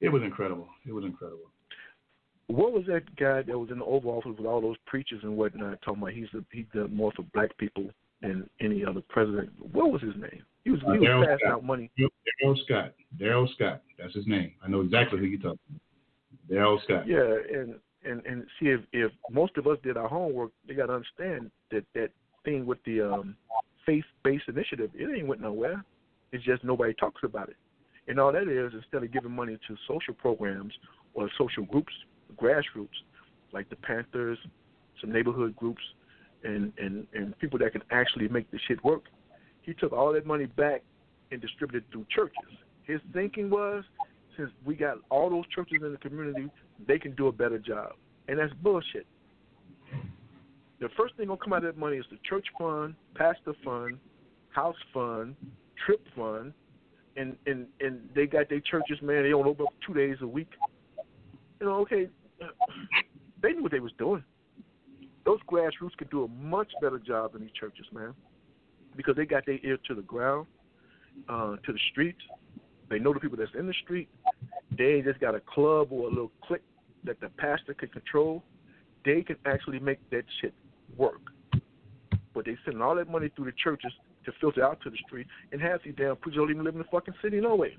[0.00, 0.68] It was incredible.
[0.86, 1.50] It was incredible
[2.48, 5.36] what was that guy that was in the Oval Office with all those preachers and
[5.36, 7.88] whatnot talking about he's the, he done more for black people
[8.20, 9.50] than any other president?
[9.72, 10.42] What was his name?
[10.64, 11.90] He was, he was passing out money.
[11.96, 12.94] Darrell Scott.
[13.18, 13.82] Darrell Scott.
[13.98, 14.52] That's his name.
[14.64, 15.80] I know exactly who you're talking.
[16.48, 17.06] Darrell Scott.
[17.06, 20.86] Yeah, and and and see if if most of us did our homework, they got
[20.86, 22.10] to understand that that
[22.44, 23.36] thing with the um,
[23.86, 25.84] faith-based initiative, it ain't went nowhere.
[26.32, 27.56] It's just nobody talks about it.
[28.08, 30.72] And all that is, instead of giving money to social programs
[31.14, 31.92] or social groups,
[32.36, 32.88] grassroots,
[33.52, 34.38] like the Panthers,
[35.00, 35.82] some neighborhood groups,
[36.44, 39.04] and, and, and people that can actually make the shit work.
[39.62, 40.82] He took all that money back
[41.30, 42.58] and distributed through churches.
[42.84, 43.84] His thinking was,
[44.36, 46.50] since we got all those churches in the community,
[46.86, 47.92] they can do a better job.
[48.28, 49.06] And that's bullshit.
[50.80, 53.98] The first thing gonna come out of that money is the church fund, pastor fund,
[54.50, 55.36] house fund,
[55.86, 56.52] trip fund,
[57.16, 59.22] and and and they got their churches, man.
[59.22, 60.50] They only open up two days a week.
[61.60, 62.08] You know, okay,
[63.42, 64.24] they knew what they was doing.
[65.24, 68.14] Those grassroots could do a much better job than these churches, man,
[68.96, 70.46] because they got their ear to the ground,
[71.28, 72.20] uh, to the streets.
[72.90, 74.08] They know the people that's in the street.
[74.76, 76.62] They just got a club or a little clique
[77.04, 78.42] that the pastor can control.
[79.04, 80.54] They can actually make that shit
[80.96, 81.20] work.
[82.34, 83.92] But they sending all that money through the churches
[84.26, 86.78] to filter out to the street, and half these damn preachers don't even live in
[86.78, 87.76] the fucking city no way.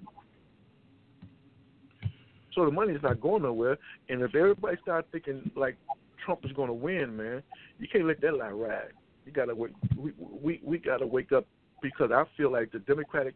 [2.56, 3.78] So the money is not going nowhere.
[4.10, 5.76] And if everybody start thinking like
[6.24, 7.44] Trump is going to win, man,
[7.78, 8.94] you can't let that lie ride.
[9.26, 9.72] You gotta wake.
[9.98, 11.46] We we we gotta wake up
[11.82, 13.34] because I feel like the Democratic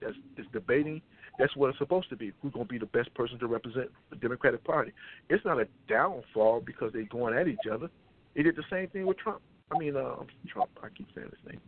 [0.00, 1.00] that's is debating.
[1.38, 2.32] That's what it's supposed to be.
[2.42, 4.92] Who's going to be the best person to represent the Democratic Party?
[5.28, 7.88] It's not a downfall because they're going at each other.
[8.34, 9.40] They did the same thing with Trump.
[9.74, 10.16] I mean, uh,
[10.48, 10.70] Trump.
[10.82, 11.60] I keep saying his name.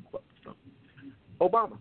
[0.42, 0.58] Trump.
[1.40, 1.78] Obama.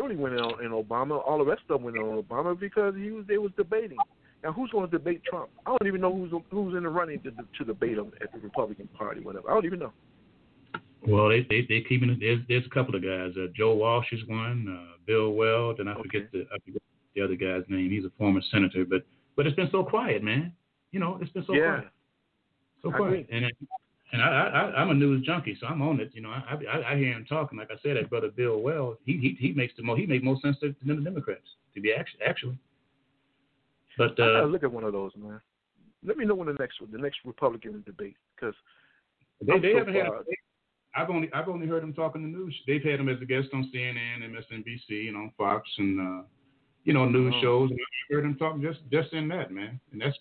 [0.00, 1.22] Only went in on in Obama.
[1.26, 3.98] All the rest of them went on Obama because he was they was debating.
[4.44, 5.48] Now, who's going to debate Trump?
[5.66, 8.38] I don't even know who's who's in the running to, to debate him at the
[8.38, 9.50] Republican Party, whatever.
[9.50, 9.92] I don't even know.
[11.06, 12.20] Well, they they they keeping it.
[12.20, 13.32] There's there's a couple of guys.
[13.36, 14.66] Uh, Joe Walsh is one.
[14.68, 16.28] Uh, Bill Weld, and I forget okay.
[16.32, 16.82] the I forget
[17.14, 17.90] the other guy's name.
[17.90, 19.02] He's a former senator, but
[19.36, 20.52] but it's been so quiet, man.
[20.92, 21.80] You know, it's been so yeah.
[21.80, 21.88] quiet,
[22.82, 23.28] so quiet.
[23.30, 23.44] And
[24.12, 26.10] and I, I I'm a news junkie, so I'm on it.
[26.14, 27.58] You know, I I, I hear him talking.
[27.58, 30.24] Like I said, that brother Bill Weld, he he he makes the most he makes
[30.24, 32.58] more sense than the Democrats to be actually actually.
[33.98, 35.40] But uh, I gotta look at one of those, man.
[36.04, 38.54] Let me know when the next one, the next Republican debate because
[39.40, 40.24] they, they so haven't far, had.
[40.94, 42.54] I've only I've only heard them talking the news.
[42.66, 46.22] They've had him as a guest on CNN, MSNBC, and on Fox, and uh,
[46.84, 47.42] you know news oh.
[47.42, 47.70] shows.
[47.70, 50.16] And I heard him talk just just in that man, and that's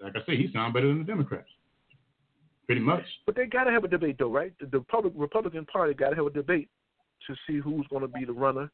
[0.00, 1.48] like I say, he sounds better than the Democrats,
[2.70, 3.04] pretty much.
[3.26, 4.52] But they got to have a debate though, right?
[4.60, 6.68] The, the public Republican Party got to have a debate
[7.26, 8.70] to see who's going to be the runner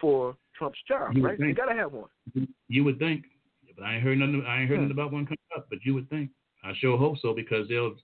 [0.00, 1.38] for Trump's job, you right?
[1.38, 2.08] They got to have one.
[2.68, 3.24] You would think,
[3.76, 4.42] but I ain't heard nothing.
[4.48, 4.84] I ain't heard hmm.
[4.84, 5.66] nothing about one coming up.
[5.68, 6.30] But you would think.
[6.64, 7.96] I sure hope so because they'll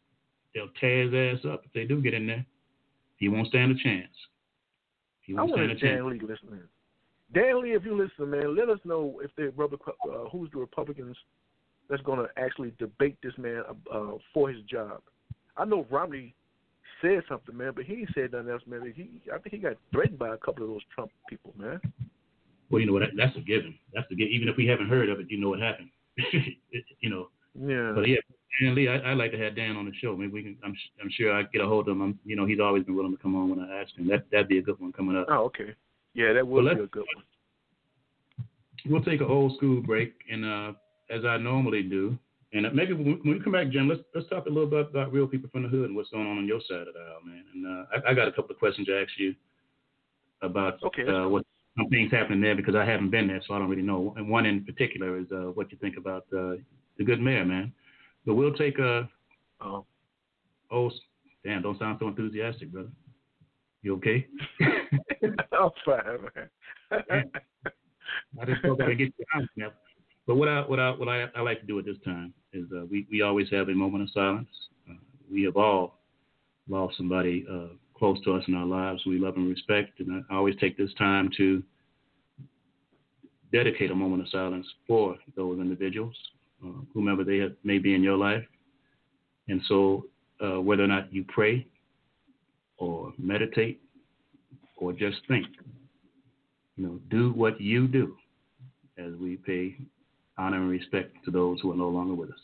[0.54, 2.44] they'll tear his ass up if they do get in there.
[3.16, 4.12] He won't stand a chance.
[5.22, 5.82] He won't I stand a chance.
[5.82, 6.60] Dan Lee listening.
[7.32, 11.16] Dan Lee, if you listen, man, let us know if they uh, who's the Republicans
[11.88, 15.00] that's going to actually debate this man uh, for his job.
[15.56, 16.34] I know Romney
[17.00, 18.92] said something, man, but he ain't said nothing else, man.
[18.94, 21.80] He, I think he got threatened by a couple of those Trump people, man.
[22.70, 23.00] Well, you know what?
[23.00, 23.74] That, that's a given.
[23.92, 25.90] That's the even if we haven't heard of it, you know what happened.
[27.00, 27.28] you know.
[27.54, 27.92] Yeah.
[27.94, 28.16] But yeah,
[28.60, 30.16] Dan Lee, I, would like to have Dan on the show.
[30.16, 30.56] Maybe we can.
[30.64, 32.02] I'm, I'm sure I get a hold of him.
[32.02, 34.08] I'm, you know, he's always been willing to come on when I ask him.
[34.08, 35.26] That that'd be a good one coming up.
[35.28, 35.74] Oh, okay.
[36.14, 37.24] Yeah, that would well, be a good one.
[38.86, 40.72] We'll take an old school break, and uh,
[41.10, 42.18] as I normally do,
[42.54, 45.26] and maybe when we come back, Jim, let's let's talk a little bit about real
[45.26, 47.44] people from the hood and what's going on on your side of the aisle, man.
[47.52, 49.34] And uh, I, I, got a couple of questions to ask you
[50.40, 51.44] about okay, uh, what
[51.76, 54.14] some things happening there because I haven't been there, so I don't really know.
[54.16, 56.54] And one in particular is uh, what you think about uh,
[56.96, 57.72] the good mayor, man.
[58.24, 59.08] But we'll take a.
[59.60, 59.84] Oh.
[60.70, 60.90] Oh,
[61.44, 61.62] damn!
[61.62, 62.88] Don't sound so enthusiastic, brother.
[63.82, 64.26] You okay?
[65.52, 66.00] I'm fine,
[66.34, 67.30] man.
[68.40, 69.24] I just hope I get you
[69.64, 69.72] out,
[70.26, 72.64] But what I what I what I, I like to do at this time is
[72.74, 74.48] uh, we we always have a moment of silence.
[74.88, 74.94] Uh,
[75.30, 75.98] we have all
[76.68, 80.34] lost somebody uh, close to us in our lives we love and respect, and I
[80.34, 81.62] always take this time to
[83.52, 86.16] dedicate a moment of silence for those individuals,
[86.64, 88.42] uh, whomever they have, may be in your life.
[89.48, 90.06] And so,
[90.44, 91.66] uh, whether or not you pray,
[92.78, 93.80] or meditate,
[94.76, 95.46] or just think,
[96.76, 98.16] you know, do what you do
[98.98, 99.76] as we pay
[100.36, 102.36] honor and respect to those who are no longer with us.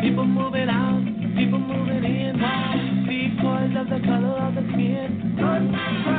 [0.00, 1.04] People moving out,
[1.36, 2.36] people moving in,
[3.06, 6.09] because of the color of the skin.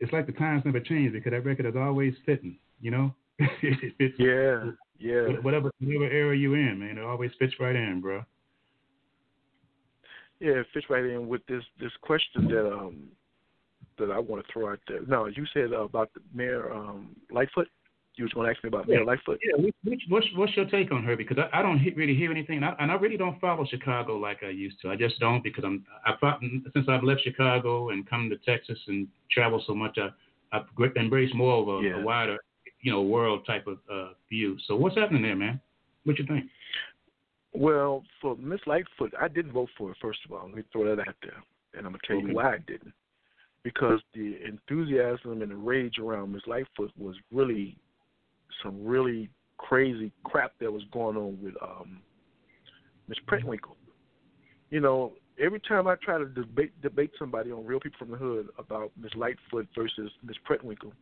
[0.00, 2.58] it's like the times never change because that record is always fitting.
[2.80, 4.14] You know, it fits.
[4.18, 5.40] Yeah, yeah.
[5.42, 8.24] Whatever whatever era you in, man, it always fits right in, bro.
[10.40, 13.08] Yeah, it fits right in with this this question that um
[13.98, 15.00] that I want to throw out there.
[15.06, 17.68] No, you said about the Mayor um, Lightfoot.
[18.16, 19.40] You was going to ask me about Mayor Lightfoot.
[19.42, 21.16] Yeah, which, what's what's your take on her?
[21.16, 23.64] Because I, I don't he- really hear anything, and I, and I really don't follow
[23.64, 24.90] Chicago like I used to.
[24.90, 26.12] I just don't because I'm I
[26.74, 30.10] since I've left Chicago and come to Texas and travel so much, I
[30.54, 32.02] I've embraced more of a, Yeah.
[32.02, 32.36] a wider
[32.82, 34.58] you know world type of uh, view.
[34.66, 35.58] So what's happening there, man?
[36.04, 36.44] What you think?
[37.54, 39.94] Well, for Miss Lightfoot, I didn't vote for her.
[40.02, 41.42] First of all, let me throw that out there,
[41.74, 42.28] and I'm gonna tell Okay.
[42.28, 42.92] you why I didn't.
[43.62, 47.76] Because the enthusiasm and the rage around Miss Lightfoot was really
[48.62, 49.28] some really
[49.58, 52.00] crazy crap that was going on with um
[53.08, 53.76] Miss Preckwinkle.
[54.70, 58.16] You know, every time I try to debate debate somebody on Real People from the
[58.16, 60.92] Hood about Miss Lightfoot versus Miss Preckwinkle,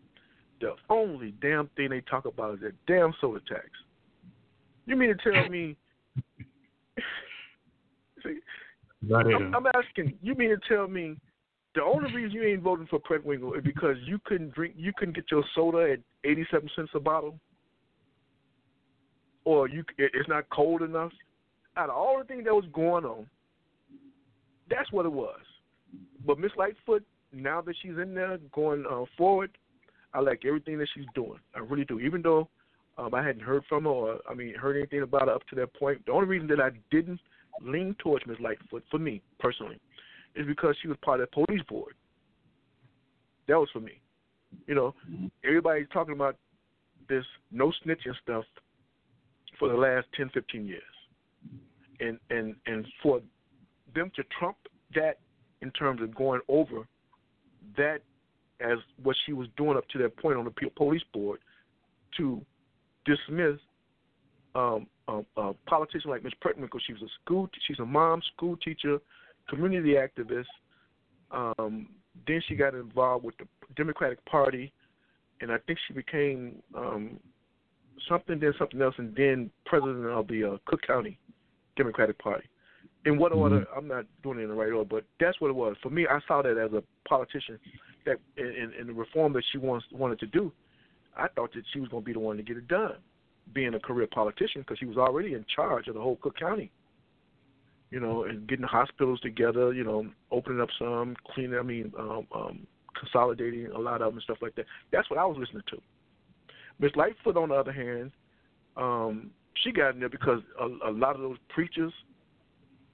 [0.61, 3.68] the only damn thing they talk about is that damn soda tax.
[4.86, 5.76] You mean to tell me?
[8.24, 8.38] See,
[9.14, 10.18] I'm, I'm asking.
[10.22, 11.16] You mean to tell me
[11.75, 15.14] the only reason you ain't voting for Preckwinkle is because you couldn't drink, you couldn't
[15.14, 17.39] get your soda at eighty-seven cents a bottle,
[19.45, 21.12] or you it- it's not cold enough.
[21.77, 23.29] Out of all the things that was going on,
[24.68, 25.41] that's what it was.
[26.27, 29.51] But Miss Lightfoot, now that she's in there going uh, forward,
[30.12, 31.39] I like everything that she's doing.
[31.55, 32.01] I really do.
[32.01, 32.49] Even though
[32.99, 35.57] um, I hadn't heard from her, or I mean, heard anything about her up to
[35.57, 36.05] that point.
[36.07, 37.21] The only reason that I didn't
[37.62, 39.79] lean towards Miss Lightfoot, for me personally,
[40.35, 41.95] is because she was part of the police board.
[43.49, 44.01] That was for me.
[44.66, 44.95] You know,
[45.45, 46.37] everybody's talking about
[47.09, 48.45] this no snitching stuff
[49.59, 50.83] for the last 10, 15 years.
[52.01, 53.20] And and and for
[53.95, 54.57] them to trump
[54.95, 55.18] that
[55.61, 56.87] in terms of going over
[57.76, 57.99] that
[58.61, 61.41] as what she was doing up to that point on the police board
[62.16, 62.41] to
[63.05, 63.59] dismiss
[64.55, 66.33] um, um, a politician like Ms.
[66.45, 66.81] Preckwinkle.
[66.87, 68.99] She was a school, she's a mom, school teacher,
[69.51, 70.46] community activist.
[71.30, 71.88] Um,
[72.26, 73.44] then she got involved with the
[73.76, 74.72] Democratic Party,
[75.40, 77.20] and I think she became um,
[78.09, 81.18] something, then something else, and then president of the uh, Cook County
[81.76, 82.46] Democratic Party.
[83.07, 83.66] In what order?
[83.74, 85.76] I'm not doing it in the right order, but that's what it was.
[85.82, 87.59] For me, I saw that as a politician
[88.05, 90.53] that in, in, in the reform that she wants wanted to do.
[91.16, 92.94] I thought that she was going to be the one to get it done,
[93.53, 96.70] being a career politician, because she was already in charge of the whole Cook County.
[97.91, 99.72] You know, and getting the hospitals together.
[99.72, 101.59] You know, opening up some, cleaning.
[101.59, 102.66] I mean, um, um,
[102.99, 104.66] consolidating a lot of them and stuff like that.
[104.93, 105.78] That's what I was listening to.
[106.78, 108.11] Miss Lightfoot, on the other hand,
[108.76, 109.30] um,
[109.62, 111.93] she got in there because a, a lot of those preachers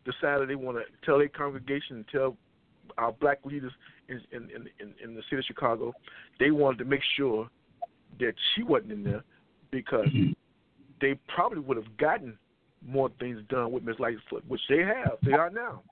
[0.04, 2.36] decided they want to tell their congregation and tell
[2.98, 3.72] our black leaders
[4.08, 5.92] in, in, in, in the city of Chicago,
[6.38, 7.48] they wanted to make sure
[8.20, 9.24] that she wasn't in there
[9.70, 10.08] because
[11.00, 12.38] they probably would have gotten
[12.86, 13.96] more things done with Ms.
[13.98, 15.18] Lightfoot, which they have.
[15.22, 15.82] They are now.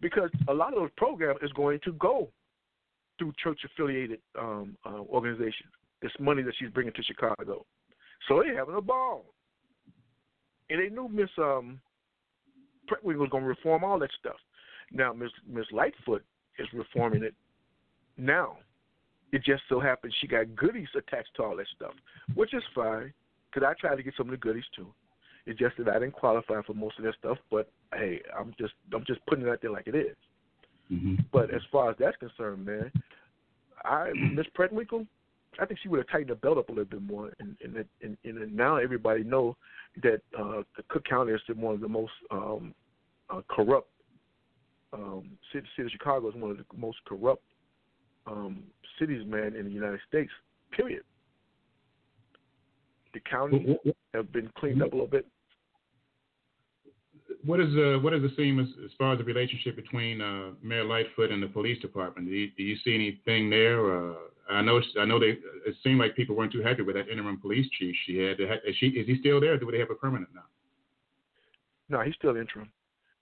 [0.00, 2.28] Because a lot of those programs is going to go
[3.18, 5.70] through church affiliated um, uh, organizations.
[6.02, 7.64] This money that she's bringing to Chicago.
[8.28, 9.24] So they're having a ball.
[10.68, 11.80] And they knew Miss um,
[12.90, 14.36] Preckwinkle was going to reform all that stuff.
[14.92, 16.24] Now, Miss Miss Lightfoot
[16.58, 17.34] is reforming it
[18.16, 18.58] now.
[19.32, 21.92] It just so happens she got goodies attached to all that stuff,
[22.34, 23.12] which is fine
[23.50, 24.92] because I tried to get some of the goodies too.
[25.46, 27.38] It's just that I didn't qualify for most of that stuff.
[27.50, 30.16] But hey, I'm just I'm just putting it out there like it is.
[30.92, 31.14] Mm-hmm.
[31.32, 32.90] But as far as that's concerned, man,
[33.84, 35.06] I Miss Preckwinkle,
[35.60, 37.76] I think she would have tightened the belt up a little bit more, and and,
[37.76, 39.56] it- and, and now everybody know
[40.02, 42.74] that uh, the Cook County is one of the most um,
[43.30, 43.88] uh, corrupt.
[44.92, 47.42] Um, city, city of Chicago is one of the most corrupt
[48.26, 48.62] um,
[48.98, 50.30] cities, man, in the United States.
[50.72, 51.02] Period.
[53.12, 53.76] The counties
[54.14, 55.26] have been cleaned up a little bit.
[57.46, 60.50] What is uh, what is the seem as, as far as the relationship between uh,
[60.62, 62.28] Mayor Lightfoot and the police department?
[62.28, 64.10] Do you, do you see anything there?
[64.10, 64.14] Uh,
[64.50, 67.40] I know I know they it seemed like people weren't too happy with that interim
[67.40, 68.40] police chief she had.
[68.40, 69.54] Is, she, is he still there?
[69.54, 70.44] Or do they have a permanent now?
[71.88, 72.70] No, he's still interim.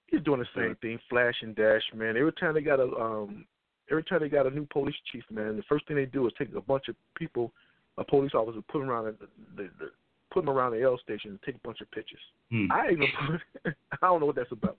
[0.06, 2.16] He's doing the same thing, flash and dash, man.
[2.16, 3.46] Every time they got a um
[3.90, 6.32] every time they got a new police chief, man, the first thing they do is
[6.38, 7.52] take a bunch of people,
[7.98, 9.90] a police officer, put them around the, the, the
[10.34, 12.20] put them around the L station and take a bunch of pictures.
[12.50, 12.66] Hmm.
[12.70, 13.06] I even
[13.64, 14.76] put, I don't know what that's about.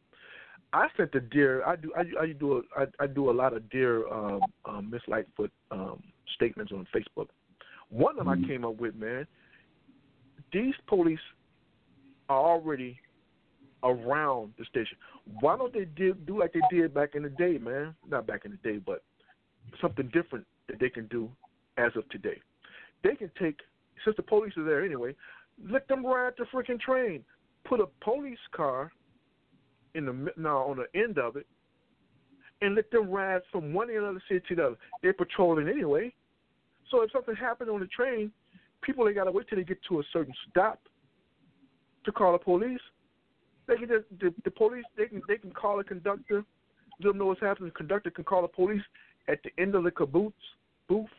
[0.74, 1.64] I sent the deer.
[1.66, 1.92] I do.
[1.96, 2.58] I, I do.
[2.58, 6.04] A, I, I do a lot of deer um, um, Miss Lightfoot um,
[6.36, 7.28] statements on Facebook.
[7.90, 9.26] One of them I came up with, man.
[10.52, 11.20] These police
[12.28, 13.00] are already
[13.84, 14.98] around the station.
[15.40, 17.96] Why don't they do, do like they did back in the day, man?
[18.10, 19.04] Not back in the day, but
[19.80, 21.30] something different that they can do
[21.78, 22.42] as of today.
[23.04, 23.60] They can take,
[24.04, 25.16] since the police are there anyway,
[25.70, 27.24] let them ride the freaking train.
[27.66, 28.92] Put a police car
[29.96, 31.48] in the now on the end of it,
[32.62, 34.78] and let them ride from one end of the city to the other.
[35.02, 36.14] They're patrolling anyway,
[36.92, 38.32] so if something happened on the train,
[38.82, 40.82] people they got to wait till they get to a certain stop
[42.04, 42.80] to call the police.
[43.68, 46.44] They can just the, the police they can they can call a conductor,
[47.00, 47.70] let them know what's happening.
[47.70, 48.84] The conductor can call the police
[49.28, 50.34] at the end of the caboose
[50.88, 51.10] booth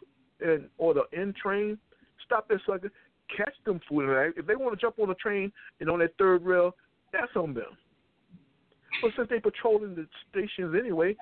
[0.41, 1.79] and or the end train.
[2.25, 2.93] Stop that sucker,
[3.35, 4.33] catch them fooling.
[4.37, 6.75] If they want to jump on the train and on that third rail,
[7.13, 7.77] that's on them.
[9.03, 11.17] But since they patrolling the stations anyway,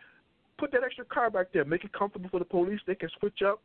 [0.59, 1.65] put that extra car back there.
[1.65, 2.81] Make it comfortable for the police.
[2.87, 3.61] They can switch up.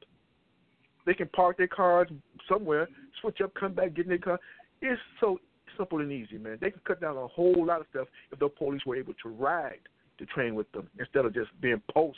[1.05, 2.07] They can park their cars
[2.47, 2.87] somewhere,
[3.21, 4.39] switch up, come back, get in their car.
[4.81, 5.39] It's so
[5.77, 6.57] simple and easy, man.
[6.61, 9.29] They can cut down a whole lot of stuff if the police were able to
[9.29, 9.79] ride
[10.19, 12.17] the train with them instead of just being post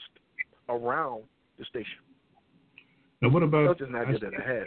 [0.68, 1.24] around
[1.60, 2.00] the station.
[3.22, 3.68] Now, what about?
[3.68, 4.64] That's just an idea that I had.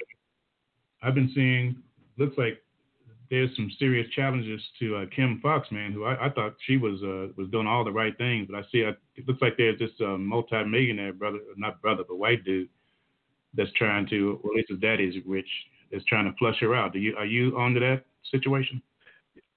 [1.04, 1.76] I've been seeing.
[2.16, 2.62] Looks like
[3.30, 7.02] there's some serious challenges to uh, Kim Foxx, man, who I, I thought she was
[7.02, 9.78] uh, was doing all the right things, but I see uh, it looks like there's
[9.78, 12.68] this uh, multi-millionaire brother, not brother, but white dude
[13.54, 15.48] that's trying to, well, at least his daddy's rich,
[15.90, 16.92] that's trying to flush her out.
[16.92, 18.80] Do you are you onto that situation?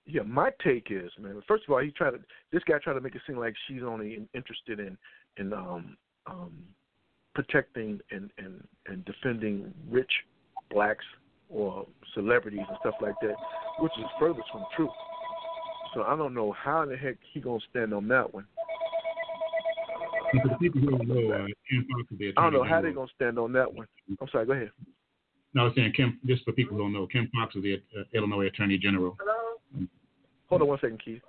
[0.05, 1.41] Yeah, my take is, man.
[1.47, 2.19] First of all, he tried to.
[2.51, 4.97] This guy tried to make it seem like she's only interested in
[5.37, 6.53] in um um
[7.35, 10.11] protecting and and and defending rich
[10.71, 11.05] blacks
[11.49, 13.35] or celebrities and stuff like that,
[13.79, 14.89] which is furthest from true.
[15.93, 18.45] So I don't know how the heck he gonna stand on that one.
[20.31, 22.91] for people who don't know, uh, Kim Foxx is the I don't know how they're
[22.91, 23.87] gonna stand on that one.
[24.21, 24.45] I'm sorry.
[24.45, 24.71] Go ahead.
[25.53, 26.19] No, I was saying Kim.
[26.25, 29.17] Just for people who don't know, Kim Foxx is the uh, Illinois Attorney General.
[29.19, 29.87] Hello.
[30.49, 31.21] Hold on one second, Keith.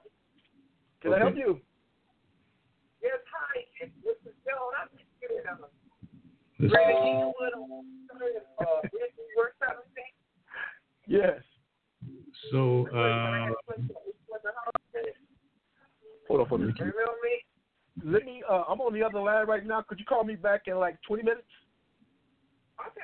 [1.00, 1.60] Can I help you?
[3.02, 3.64] Yes, hi.
[3.80, 4.74] This is Joan.
[4.80, 5.42] I'm just kidding.
[5.48, 5.58] I'm
[6.58, 7.54] This- ready to you with
[8.60, 9.87] uh, if you work something.
[11.08, 11.40] Yes.
[12.52, 13.46] So, uh,
[16.28, 16.76] Hold on for a minute.
[16.78, 18.12] You know me?
[18.12, 18.42] Let me.
[18.48, 19.80] Uh, I'm on the other line right now.
[19.80, 21.42] Could you call me back in like 20 minutes?
[22.86, 23.00] Okay.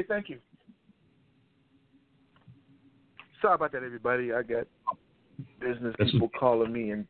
[0.00, 0.06] Okay.
[0.08, 0.38] Thank you.
[3.42, 4.32] Sorry about that, everybody.
[4.32, 4.66] I got
[5.60, 7.06] business That's- people calling me, and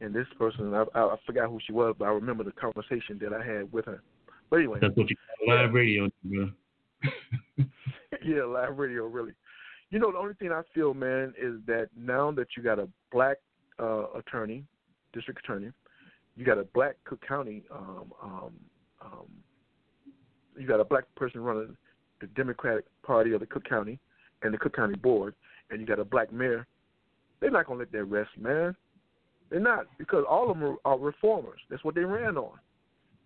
[0.00, 3.18] and this person, I, I I forgot who she was, but I remember the conversation
[3.20, 4.02] that I had with her.
[4.48, 5.16] But anyway, that's what you
[5.46, 6.50] call live radio, bro.
[8.24, 9.32] yeah, live radio, really.
[9.90, 12.88] You know, the only thing I feel, man, is that now that you got a
[13.12, 13.36] black
[13.78, 14.64] uh, attorney,
[15.12, 15.70] district attorney,
[16.36, 18.52] you got a black Cook County, um, um,
[19.00, 19.26] um,
[20.58, 21.76] you got a black person running
[22.20, 23.98] the Democratic Party of the Cook County
[24.42, 25.34] and the Cook County Board,
[25.70, 26.66] and you got a black mayor.
[27.40, 28.74] They're not gonna let that rest, man.
[29.50, 31.60] They're not because all of them are, are reformers.
[31.68, 32.58] That's what they ran on.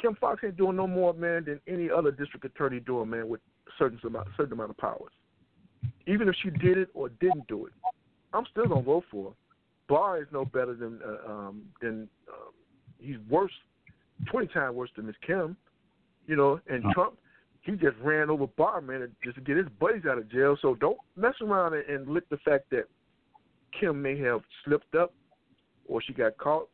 [0.00, 3.40] Kim Foxx ain't doing no more, man, than any other district attorney doing, man, with
[3.78, 5.12] certain amount, certain amount of powers.
[6.06, 7.72] Even if she did it or didn't do it,
[8.32, 9.36] I'm still gonna vote for her.
[9.88, 12.52] Barr is no better than uh, um, than um,
[12.98, 13.52] he's worse,
[14.26, 15.56] twenty times worse than Miss Kim.
[16.26, 16.92] You know, and Oh.
[16.92, 17.18] Trump,
[17.62, 20.56] he just ran over Barr, man, just to get his buddies out of jail.
[20.60, 22.84] So don't mess around and, and let the fact that
[23.78, 25.12] Kim may have slipped up
[25.86, 26.68] or she got caught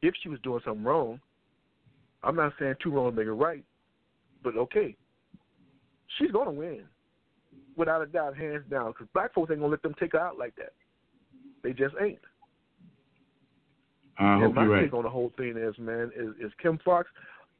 [0.00, 1.20] if she was doing something wrong.
[2.22, 3.64] I'm not saying two wrongs make it right,
[4.42, 4.96] but okay,
[6.18, 6.84] she's gonna win
[7.76, 8.92] without a doubt, hands down.
[8.92, 10.72] Because black folks ain't gonna let them take her out like that.
[11.62, 12.18] They just ain't.
[14.18, 14.82] I hope and my you're right.
[14.82, 17.08] take on the whole thing is, man, is, is Kim Foxx.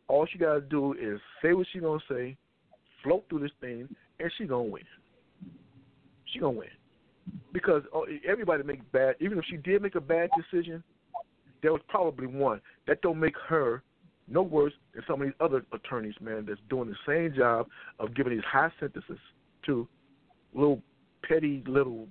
[0.09, 2.37] All she gotta do is say what she gonna say,
[3.03, 3.89] float through this thing,
[4.21, 4.83] and she gonna win.
[6.33, 6.69] She gonna win
[7.53, 9.17] because oh, everybody makes bad.
[9.21, 10.83] Even if she did make a bad decision,
[11.63, 13.83] there was probably one that don't make her
[14.29, 17.67] no worse than some of these other attorneys, man, that's doing the same job
[17.99, 19.19] of giving these high sentences
[19.67, 19.87] to
[20.55, 20.83] little
[21.27, 22.07] petty little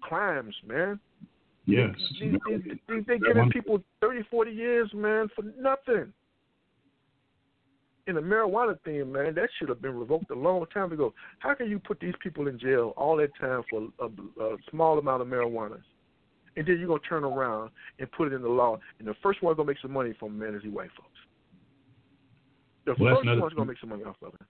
[0.00, 0.98] crimes, man.
[1.66, 1.94] Yes.
[2.20, 6.12] These, these, these, they That giving people 30, 40 years, man, for nothing.
[8.06, 11.14] In the marijuana thing, man, that should have been revoked a long time ago.
[11.38, 14.06] How can you put these people in jail all that time for a,
[14.42, 15.80] a small amount of marijuana?
[16.56, 18.78] And then you're going to turn around and put it in the law.
[18.98, 21.10] And the first one's going to make some money from it is these white folks.
[22.86, 24.40] The Well, first another one's to make some money off of it.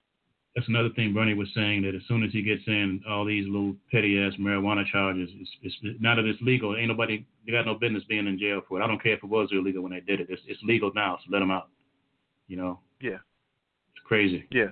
[0.56, 3.46] That's another thing Bernie was saying that as soon as he gets in all these
[3.46, 7.66] little petty ass marijuana charges, it's, it's now that it's legal, ain't nobody they got
[7.66, 8.84] no business being in jail for it.
[8.84, 10.26] I don't care if it was illegal when they did it.
[10.28, 11.68] It's, it's legal now, so let them out.
[12.48, 13.18] You know, Yeah.
[13.94, 14.44] it's Crazy.
[14.50, 14.70] Yeah.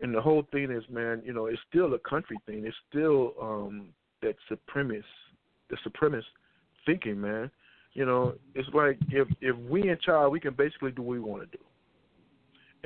[0.00, 2.64] And the whole thing is, man, you know, it's still a country thing.
[2.64, 3.88] It's still um
[4.22, 5.04] that supremacist,
[5.70, 6.24] the supremacist
[6.84, 7.50] thinking, man.
[7.94, 11.20] You know, it's like if if we in charge, we can basically do what we
[11.20, 11.64] want to do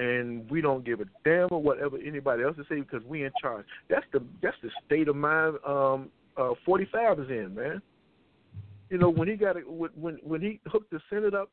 [0.00, 3.32] and we don't give a damn or whatever anybody else is saying because we in
[3.40, 3.66] charge.
[3.88, 7.82] That's the that's the state of mind um uh 45 is in, man.
[8.88, 11.50] You know when he got it when when he hooked the Senate up,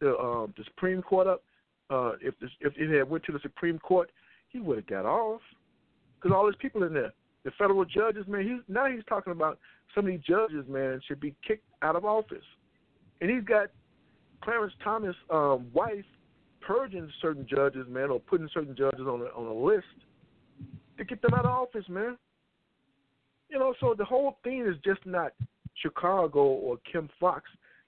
[0.00, 1.42] the um the Supreme Court up,
[1.90, 4.10] uh if if it had went to the Supreme Court,
[4.48, 5.40] he would have got off
[6.16, 7.12] because all these people in there,
[7.44, 8.42] the federal judges, man.
[8.42, 9.58] He's now he's talking about
[9.94, 12.44] some of these judges, man, should be kicked out of office,
[13.20, 13.68] and he's got
[14.42, 16.04] Clarence Thomas' um, wife
[16.60, 19.86] purging certain judges, man, or putting certain judges on a, on a list
[20.98, 22.16] to get them out of office, man.
[23.48, 25.32] You know, so the whole thing is just not
[25.82, 27.44] Chicago or Kim Foxx.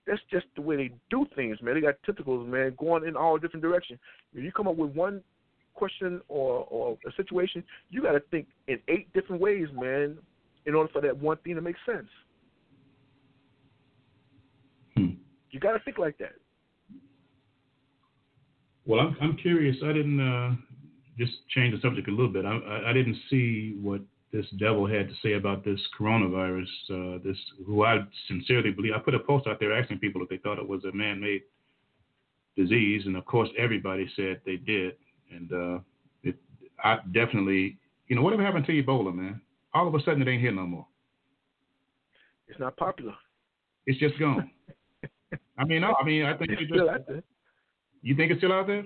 [0.07, 1.75] That's just the way they do things, man.
[1.75, 4.01] They got tentacles, man, going in all different directions.
[4.35, 5.23] If you come up with one
[5.75, 10.19] question or or a situation, you got to think in eight different ways, man,
[10.67, 12.09] in order for that one thing to make sense.
[14.97, 15.11] Hmm.
[15.51, 16.35] You got to think like that.
[18.87, 19.77] Well, I'm I'm curious.
[19.85, 20.55] I didn't uh,
[21.19, 22.45] just change the subject a little bit.
[22.45, 24.01] I, I, I didn't see what
[24.33, 26.67] this devil had to say about this coronavirus.
[26.91, 27.99] Uh, this who I
[28.29, 28.93] sincerely believe.
[28.95, 31.43] I put a post out there asking people if they thought it was a man-made
[32.57, 34.95] disease, and of course everybody said they did.
[35.31, 35.79] And uh,
[36.23, 36.37] it,
[36.83, 37.79] I definitely,
[38.09, 39.41] you know, whatever happened to Ebola, man?
[39.75, 40.87] All of a sudden it ain't here no more.
[42.49, 43.15] It's not popular.
[43.87, 44.51] It's just gone.
[45.59, 47.23] I mean, no, I mean, I think it's just, still out there.
[48.03, 48.85] You think it's still out there?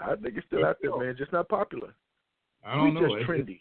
[0.00, 1.14] I think it's still out there, man.
[1.16, 1.94] Just not popular.
[2.64, 3.16] I don't we know.
[3.16, 3.58] just trendy.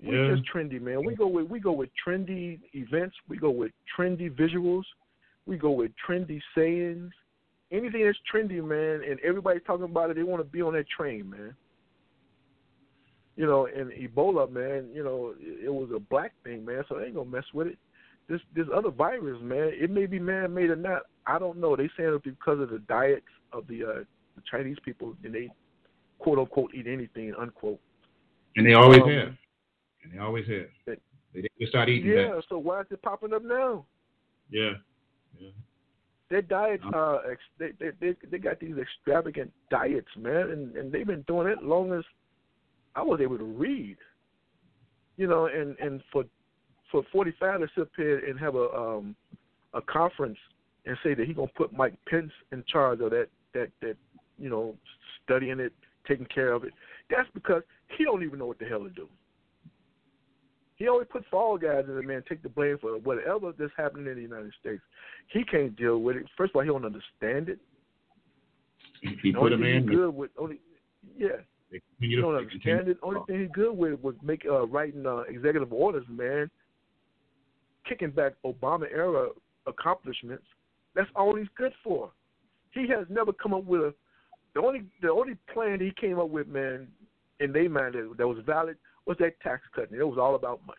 [0.00, 0.10] Yeah.
[0.10, 1.04] We just trendy, man.
[1.04, 3.16] We go with we go with trendy events.
[3.28, 4.84] We go with trendy visuals.
[5.46, 7.12] We go with trendy sayings.
[7.72, 10.16] Anything that's trendy, man, and everybody's talking about it.
[10.16, 11.54] They want to be on that train, man.
[13.36, 14.88] You know, and Ebola, man.
[14.94, 16.84] You know, it, it was a black thing, man.
[16.88, 17.78] So they ain't gonna mess with it.
[18.28, 19.72] This this other virus, man.
[19.72, 21.02] It may be man made or not.
[21.26, 21.74] I don't know.
[21.74, 24.04] They saying it's because of the diets of the uh,
[24.36, 25.50] the Chinese people, and they
[26.18, 27.80] quote unquote eat anything unquote.
[28.56, 29.28] And they always Um, have.
[30.04, 30.66] And they always have.
[30.86, 30.98] They-
[31.32, 32.36] They just start eating Yeah.
[32.36, 32.44] that.
[32.48, 33.84] So why is it popping up now?
[34.50, 34.74] Yeah.
[35.40, 35.50] Yeah.
[36.34, 40.90] Their diets, uh, ex- they, they they they got these extravagant diets, man, and and
[40.90, 42.02] they've been doing it long as
[42.96, 43.96] I was able to read.
[45.16, 46.24] You know, and and for
[46.90, 49.14] for forty five to sit up here and have a um
[49.74, 50.38] a conference
[50.86, 53.96] and say that he gonna put Mike Pence in charge of that that that
[54.36, 54.74] you know
[55.22, 55.72] studying it,
[56.04, 56.72] taking care of it.
[57.10, 57.62] That's because
[57.96, 59.06] he don't even know what the hell to do.
[60.76, 62.24] He always puts fall guys in it, man.
[62.28, 64.82] Take the blame for whatever that's happening in the United States.
[65.28, 66.26] He can't deal with it.
[66.36, 67.58] First of all, he don't understand it.
[69.00, 69.86] He The put him in.
[69.86, 70.60] good with only
[71.16, 71.42] yeah.
[72.00, 72.98] He don't understand it.
[73.02, 76.50] Only thing he's good with was make uh, writing uh, executive orders, man.
[77.88, 79.28] Kicking back Obama era
[79.66, 80.44] accomplishments.
[80.94, 82.10] That's all he's good for.
[82.70, 83.94] He has never come up with a
[84.54, 86.86] the only the only plan he came up with, man,
[87.40, 88.76] in their mind that, that was valid
[89.06, 90.78] was that tax cut, and it was all about money.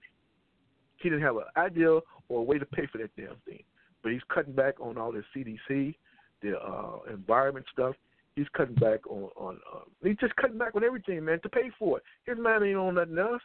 [0.98, 2.00] He didn't have an idea
[2.30, 3.64] or a way to pay for that damn thing.
[4.02, 5.96] But he's cutting back on all the CDC,
[6.42, 7.96] the uh, environment stuff.
[8.36, 9.60] He's cutting back on on.
[9.74, 12.04] Uh, he's just cutting back on everything, man, to pay for it.
[12.26, 13.42] His man ain't on nothing else.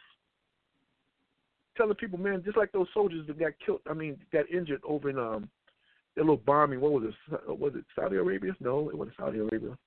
[1.77, 3.79] Telling people, man, just like those soldiers that got killed.
[3.89, 5.49] I mean, got injured over in um
[6.15, 6.81] that little bombing.
[6.81, 7.59] What was it?
[7.59, 8.53] Was it Saudi Arabia?
[8.59, 9.77] No, it wasn't Saudi Arabia.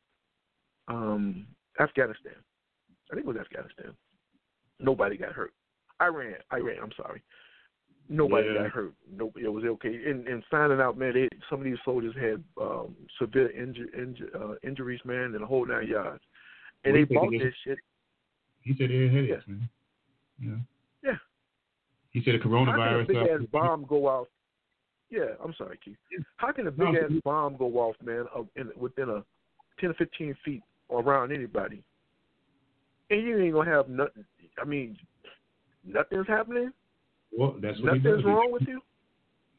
[0.89, 1.47] Um,
[1.81, 2.35] Afghanistan.
[3.11, 3.95] I think it was Afghanistan.
[4.85, 5.53] Nobody got hurt.
[6.01, 6.35] Iran.
[6.53, 6.77] Iran.
[6.83, 7.23] I'm sorry.
[8.09, 8.63] Nobody Yeah.
[8.65, 8.93] got hurt.
[9.11, 9.47] Nobody.
[9.47, 9.95] It was okay.
[10.11, 14.35] And, and finding out, man, they, some of these soldiers had um, severe inju- inju-
[14.35, 16.23] uh, injuries, man, and a whole nine yards.
[16.85, 17.79] And What they do you think bought this shit.
[18.61, 19.69] He said they had headaches, man.
[20.39, 20.57] Yeah.
[21.03, 21.17] Yeah.
[22.11, 23.07] He said the How coronavirus.
[23.07, 24.27] can a big ass bomb go off?
[25.11, 25.97] Yeah, I'm sorry, Keith.
[26.37, 29.23] How can a big No, ass bomb go off, man, of, in, within a
[29.81, 31.83] ten or fifteen feet around anybody,
[33.11, 34.25] and you ain't gonna have nothing?
[34.61, 34.97] I mean,
[35.85, 36.73] nothing's happening.
[37.37, 38.05] Well, that's what he does.
[38.05, 38.81] Nothing's wrong with you.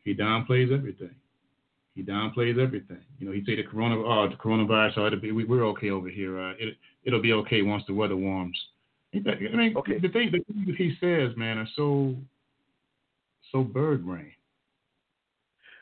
[0.04, 1.16] He downplays everything.
[1.96, 3.02] He downplays everything.
[3.20, 5.90] You know, he say the corona, oh, the coronavirus, oh, it'll be, we, we're okay
[5.90, 6.40] over here.
[6.40, 8.58] Uh, it, it'll be okay once the weather warms.
[9.14, 9.98] I mean, Okay.
[10.00, 12.16] the thing, the things he says, man, are so,
[13.52, 14.32] so bird brain.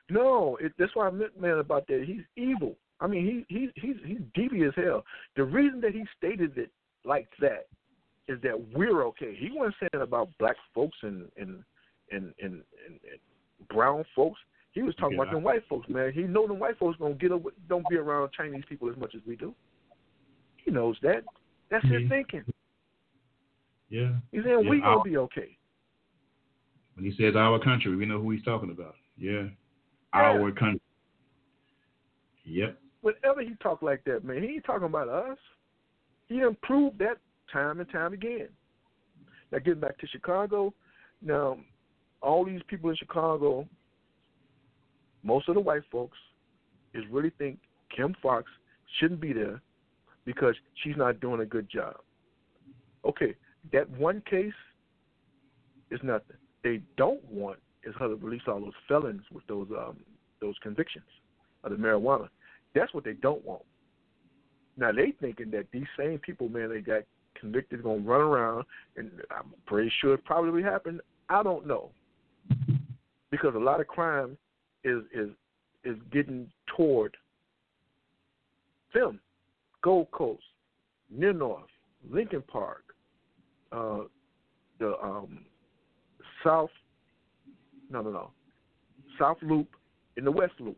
[0.10, 2.04] No, it, that's why I meant, man, about that.
[2.06, 2.76] He's evil.
[3.00, 5.04] I mean, he, he he's he's devious as hell.
[5.36, 6.72] The reason that he stated it
[7.04, 7.68] like that
[8.28, 9.36] is that we're okay.
[9.38, 11.64] He wasn't saying about black folks and and
[12.12, 14.40] and and, and, and brown folks.
[14.72, 15.24] He was talking Yeah.
[15.24, 16.12] about them white folks, man.
[16.14, 19.14] He know them white folks gonna get up, don't be around Chinese people as much
[19.16, 19.54] as we do.
[20.58, 21.24] He knows that.
[21.70, 22.10] That's his mm-hmm.
[22.10, 22.44] thinking.
[23.90, 24.14] Yeah.
[24.32, 25.58] He's saying Yeah, we gonna be okay.
[26.96, 28.96] When he says our country, we know who he's talking about.
[29.18, 29.44] Yeah.
[30.14, 30.20] Yeah.
[30.20, 30.82] Our country.
[32.46, 32.78] Yep.
[33.02, 35.38] Whenever he talk like that, man, he ain't talking about us.
[36.28, 37.18] He done proved that
[37.52, 38.50] time and time again.
[39.52, 40.74] Now getting back to Chicago,
[41.22, 41.58] now
[42.22, 43.68] all these people in Chicago,
[45.24, 46.18] most of the white folks,
[46.94, 47.60] is really think
[47.96, 48.50] Kim Foxx
[49.00, 49.62] shouldn't be there
[50.26, 51.96] because she's not doing a good job.
[53.06, 53.36] Okay,
[53.72, 54.54] that one case
[55.92, 56.38] is nothing.
[56.64, 59.98] They don't want is her to release all those felons with those um
[60.42, 61.06] those convictions
[61.64, 62.30] of the marijuana.
[62.74, 63.64] That's what they don't want.
[64.78, 67.04] Now they thinking that these same people, man, they got
[67.40, 68.66] convicted, gonna run around,
[68.98, 71.02] and I'm pretty sure it probably happened.
[71.30, 71.92] I don't know
[73.32, 74.38] because a lot of crime
[74.84, 75.30] is is
[75.84, 77.16] is getting toward
[78.94, 79.20] them.
[79.82, 80.44] Gold Coast,
[81.10, 81.70] Near North,
[82.10, 82.84] Lincoln Park,
[83.72, 84.02] uh,
[84.80, 85.46] the um,
[86.44, 86.70] South,
[87.90, 88.32] no, no, no,
[89.20, 89.68] South Loop,
[90.16, 90.78] and the West Loop.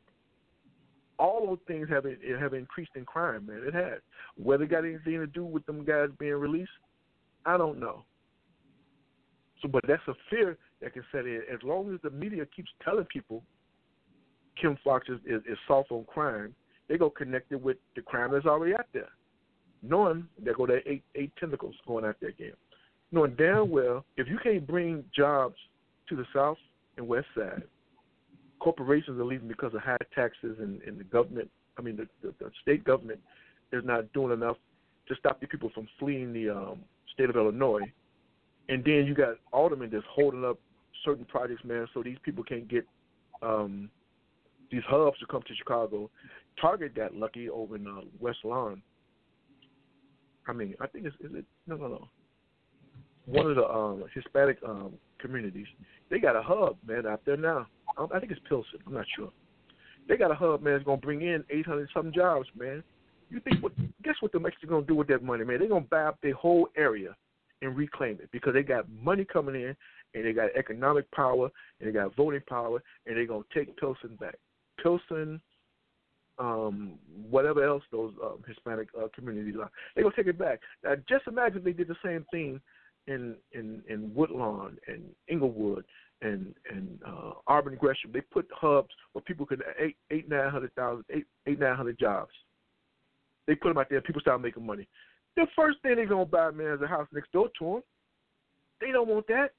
[1.18, 2.06] All those things have
[2.40, 3.64] have increased in crime, man.
[3.66, 4.00] It has.
[4.38, 6.70] Whether it got anything to do with them guys being released,
[7.46, 8.04] I don't know.
[9.62, 11.42] So, but that's a fear that can set in.
[11.52, 13.44] As long as the media keeps telling people
[14.62, 16.54] Kim Foxx is, is, is soft on crime,
[16.88, 19.10] they go connect it with the crime that's already out there.
[19.82, 22.54] Knowing there go that eight eight tentacles going out there again.
[23.12, 25.56] Knowing damn well if you can't bring jobs
[26.10, 26.58] to the south
[26.98, 27.64] and west side,
[28.60, 32.34] corporations are leaving because of high taxes and, and the government I mean the, the,
[32.40, 33.20] the state government
[33.72, 34.58] is not doing enough
[35.08, 36.80] to stop the people from fleeing the um,
[37.14, 37.82] state of Illinois.
[38.70, 40.58] And then you got aldermen just holding up
[41.04, 42.86] certain projects, man, so these people can't get
[43.42, 43.90] um,
[44.72, 46.10] these hubs to come to Chicago.
[46.60, 48.82] Target got lucky over in uh, West Lawn.
[50.48, 52.08] I mean, I think it's is it no no no.
[53.26, 55.66] One of the um, Hispanic um, communities,
[56.10, 57.68] they got a hub, man, out there now.
[57.98, 58.80] I think it's Pilsen.
[58.86, 59.32] I'm not sure.
[60.08, 60.76] They got a hub, man.
[60.76, 62.84] It's gonna bring in 800 some jobs, man.
[63.30, 63.74] You think what?
[64.04, 65.60] Guess what the Mexicans gonna do with that money, man?
[65.60, 67.16] They're gonna buy up their whole area
[67.62, 69.76] and reclaim it because they got money coming in
[70.14, 74.16] and they got economic power and they got voting power and they're gonna take Pilsen
[74.20, 74.36] back.
[74.82, 75.42] Pilsen,
[76.38, 76.94] um,
[77.30, 80.60] whatever else those um, Hispanic uh, communities are, they're gonna take it back.
[80.84, 82.62] Now, just imagine they did the same thing
[83.08, 85.86] in in in Woodlawn and Englewood
[86.22, 88.12] and and uh, Auburn Gresham.
[88.14, 92.00] They put hubs where people could eight eight nine hundred thousand eight eight nine hundred
[92.00, 92.32] jobs.
[93.48, 94.02] They put them out there.
[94.02, 94.88] People start making money.
[95.36, 97.82] The first thing they're gonna buy, man, is a house next door to them.
[98.82, 99.50] They don't want that.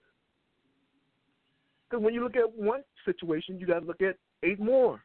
[1.88, 5.00] Because when you look at one situation, you got to look at eight more.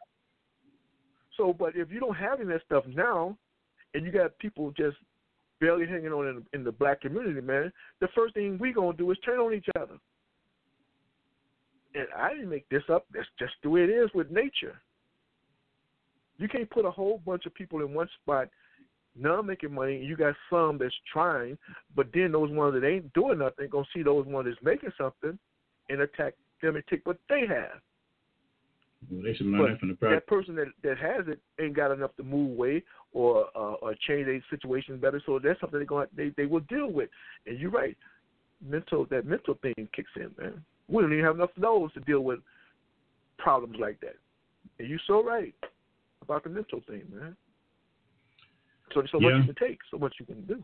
[1.38, 3.38] So, but if you don't have any of that stuff now,
[3.94, 4.98] and you got people just
[5.60, 9.12] barely hanging on in, in the black community, man, the first thing we gonna do
[9.12, 9.98] is turn on each other.
[11.94, 13.06] And I didn't make this up.
[13.14, 14.80] That's just the way it is with nature.
[16.38, 18.48] You can't put a whole bunch of people in one spot,
[19.16, 21.58] none making money, and you got some that's trying,
[21.96, 25.38] but then those ones that ain't doing nothing gonna see those ones that's making something
[25.90, 27.80] and attack them and take what they have.
[29.10, 31.76] Well, they should learn But that from the that person that that has it ain't
[31.76, 32.84] got enough to move away
[33.14, 35.22] or uh, or change their situation better.
[35.26, 37.10] So that's something they're going they they will deal with.
[37.46, 37.98] And you're right,
[38.66, 40.64] mental that mental thing kicks in, man.
[40.92, 42.40] We don't even have enough of those to deal with
[43.38, 44.18] problems like that.
[44.78, 45.56] And you're so right
[46.22, 47.36] about the mental thing, man.
[48.94, 50.64] So so much you can take, so much you can do.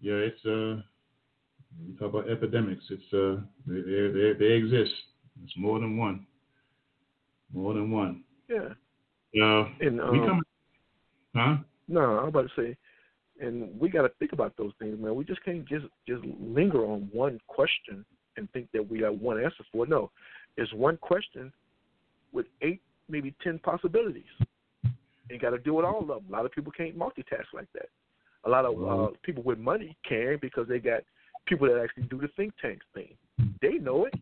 [0.00, 0.80] Yeah, it's uh,
[1.84, 2.84] you talk about epidemics.
[2.88, 4.94] It's uh, they they they, they exist.
[5.44, 6.26] It's more than one.
[7.52, 8.22] More than one.
[8.48, 8.68] Yeah.
[9.32, 9.64] Yeah.
[9.80, 10.42] And we um, come.
[11.34, 11.56] Huh?
[11.88, 12.76] No, I'm about to say,
[13.40, 15.14] and we got to think about those things, man.
[15.14, 18.04] We just can't just just linger on one question
[18.36, 19.86] and think that we got one answer for.
[19.86, 20.10] No,
[20.56, 21.52] it's one question
[22.32, 24.24] with eight, maybe ten possibilities.
[25.30, 26.24] You got to deal with all of them.
[26.28, 27.88] A lot of people can't multitask like that.
[28.44, 31.00] A lot of uh, people with money can because they got
[31.46, 33.14] people that actually do the think tank thing.
[33.60, 34.14] They know it.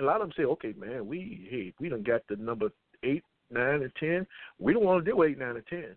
[0.00, 2.70] A lot of them say, "Okay, man, we hey, we done got the number
[3.02, 4.26] eight, nine, and ten.
[4.58, 5.94] We don't want to deal with eight, nine, and ten.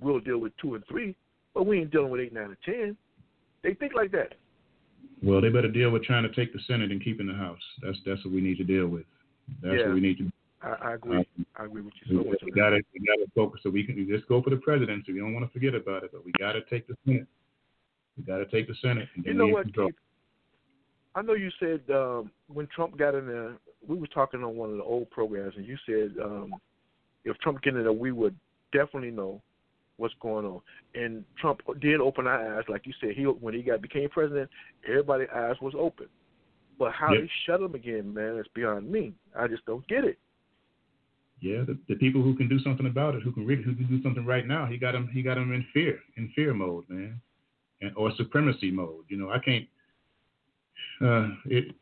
[0.00, 1.16] We'll deal with two and three,
[1.54, 2.96] but we ain't dealing with eight, nine, and ten.
[3.62, 4.34] They think like that.
[5.24, 7.62] Well, they better deal with trying to take the Senate and keeping the House.
[7.82, 9.04] That's that's what we need to deal with.
[9.62, 9.86] That's Yeah.
[9.86, 10.30] what we need to.
[10.62, 11.16] I, I agree.
[11.18, 13.60] Um, I agree with you so we on gotta we gotta focus.
[13.62, 15.12] So we can just go for the presidency.
[15.12, 17.26] We don't want to forget about it, but we gotta take the Senate.
[18.16, 19.08] We gotta take the Senate.
[19.16, 19.72] And You know what.
[19.74, 19.94] Keith?
[21.16, 23.56] I know you said um, when Trump got in there,
[23.86, 26.52] we were talking on one of the old programs, and you said um,
[27.24, 28.34] if Trump get in there, we would
[28.72, 29.40] definitely know
[29.96, 30.60] what's going on.
[30.94, 33.12] And Trump did open our eyes, like you said.
[33.16, 34.50] He when he got became president,
[34.88, 36.06] everybody's eyes was open.
[36.78, 37.22] But how Yep.
[37.22, 39.14] they shut them again, man, it's beyond me.
[39.38, 40.18] I just don't get it.
[41.40, 43.86] Yeah, the, the people who can do something about it, who can really, who can
[43.86, 46.84] do something right now, he got them, he got them in fear, in fear mode,
[46.88, 47.20] man,
[47.80, 49.04] and or supremacy mode.
[49.08, 49.68] You know, I can't.
[51.00, 51.74] Uh, it,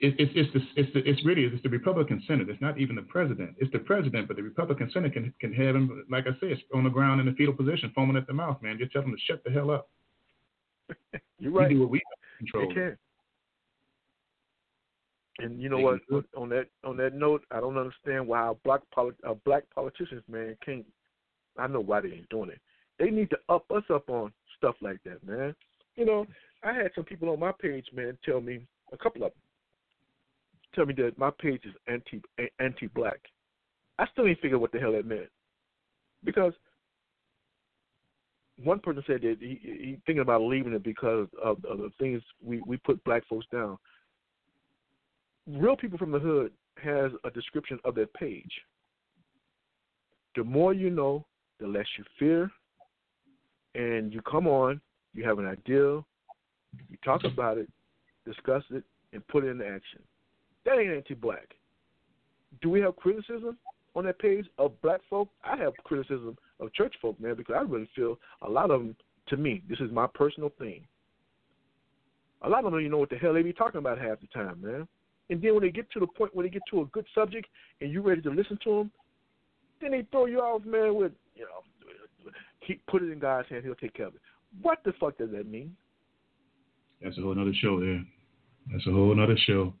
[0.00, 2.48] it, it's it's the, it's the, it's really it's the Republican Senate.
[2.48, 3.54] It's not even the president.
[3.58, 6.84] It's the president, but the Republican Senate can can have him, like I said, on
[6.84, 8.78] the ground in the fetal position, foaming at the mouth, man.
[8.78, 9.88] Just tell him to shut the hell up.
[11.38, 11.68] You're right.
[11.68, 11.98] We do what we
[12.40, 12.74] They control.
[12.74, 12.98] can.
[15.38, 16.06] And you know They what?
[16.06, 16.26] can do it.
[16.36, 20.22] On that on that note, I don't understand why our black poli- uh, black politicians,
[20.28, 20.84] man, can't.
[21.56, 22.60] I know why they ain't doing it.
[22.98, 25.54] They need to up us up on stuff like that, man.
[25.94, 26.26] You know,
[26.64, 29.40] I had some people on my page, man, tell me a couple of them
[30.74, 32.20] tell me that my page is anti
[32.58, 33.20] anti black.
[33.98, 35.28] I still ain't figure what the hell that meant
[36.24, 36.52] because
[38.62, 42.22] one person said that he he thinking about leaving it because of, of the things
[42.42, 43.78] we we put black folks down.
[45.46, 46.52] Real people from the hood
[46.82, 48.52] has a description of their page.
[50.36, 51.24] The more you know,
[51.60, 52.50] the less you fear,
[53.74, 54.80] and you come on,
[55.12, 56.02] you have an idea,
[56.88, 57.68] you talk about it,
[58.24, 60.00] discuss it, and put it into action.
[60.64, 61.54] That ain't anti-black.
[62.62, 63.58] Do we have criticism
[63.94, 65.28] on that page of black folk?
[65.44, 68.96] I have criticism of church folk, man, because I really feel a lot of them,
[69.28, 70.82] to me, this is my personal thing.
[72.42, 74.20] A lot of them don't even know what the hell they be talking about half
[74.20, 74.86] the time, man.
[75.30, 77.46] And then when they get to the point where they get to a good subject
[77.80, 78.90] and you're ready to listen to them,
[79.80, 81.62] then they throw you off, man, with, you know,
[82.86, 84.20] put it in God's hands, he'll take care of it.
[84.62, 85.74] What the fuck does that mean?
[87.02, 88.04] That's a whole other show there.
[88.70, 89.74] That's a whole other show.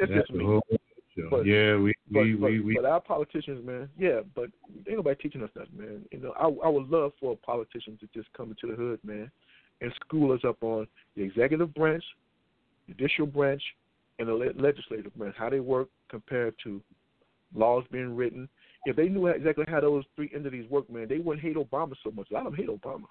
[0.00, 0.44] That's, That's just me.
[0.44, 0.78] whole other
[1.16, 1.28] show.
[1.30, 4.48] But- yeah, we But, we, but, we, we but our politicians, man, yeah, but
[4.88, 6.04] ain't nobody teaching us that, man.
[6.10, 8.98] You know, I I would love for a politician to just come into the hood,
[9.04, 9.30] man,
[9.80, 10.86] and school us up on
[11.16, 12.04] the executive branch,
[12.88, 13.62] judicial branch,
[14.18, 16.80] and the le- legislative branch, how they work compared to
[17.54, 18.48] laws being written.
[18.86, 22.10] If they knew exactly how those three entities work, man, they wouldn't hate Obama so
[22.10, 22.30] much.
[22.30, 23.04] A lot of them hate Obama.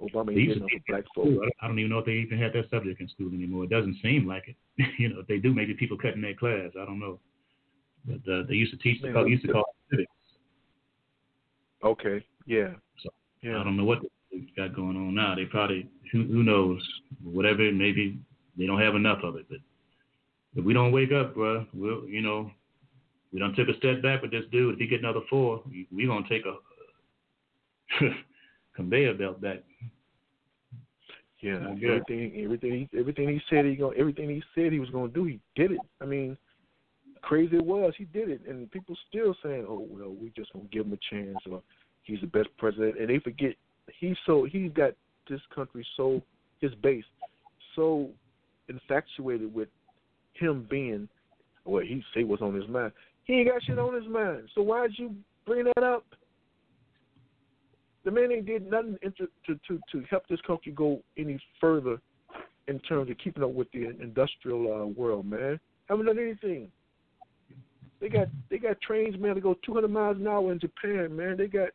[0.00, 1.24] Obama They ain't used getting to enough black in folk.
[1.26, 1.48] school.
[1.62, 3.64] I don't- even know if they even had that subject in school anymore.
[3.64, 4.56] It doesn't seem like it.
[4.98, 6.70] you know, if they do, maybe people cutting in their class.
[6.80, 7.18] I don't know.
[8.06, 9.02] But uh, they used to teach.
[9.02, 10.12] Man, call, used to call it civics.
[11.82, 13.08] Okay, yeah, So,
[13.42, 13.58] yeah.
[13.58, 15.34] I don't know what they've got going on now.
[15.34, 16.80] They probably who, who knows
[17.22, 17.70] whatever.
[17.72, 18.18] Maybe
[18.58, 19.46] they don't have enough of it.
[19.48, 19.58] But
[20.56, 22.50] if we don't wake up, bro, we'll you know
[23.32, 24.74] we don't take a step back with this dude.
[24.74, 26.56] If he get another four, we, we gonna take a
[28.76, 29.62] conveyor belt back.
[31.40, 34.90] Yeah, Well, everything, everything, he, everything he said he going, everything he said he was
[34.90, 35.80] going to do, he did it.
[36.00, 36.36] I mean,
[37.22, 40.66] crazy it was, he did it, and people still saying, "Oh well, we just gonna
[40.70, 41.62] give him a chance," or
[42.02, 43.54] "He's the best president," and they forget
[43.98, 44.92] he's so he's got
[45.28, 46.22] this country so
[46.60, 47.04] his base
[47.76, 48.10] so
[48.68, 49.68] infatuated with
[50.34, 51.08] him being
[51.64, 52.92] what he say was on his mind.
[53.24, 54.48] He ain't got shit on his mind.
[54.54, 55.14] So why'd you
[55.46, 56.04] bring that up?
[58.04, 62.00] The man ain't did nothing to to to, help this country go any further
[62.68, 65.60] in terms of keeping up with the industrial uh, world, man.
[65.88, 66.70] Haven't done anything.
[68.00, 71.36] They got they got trains, man, to go 200 miles an hour in Japan, man.
[71.36, 71.68] They got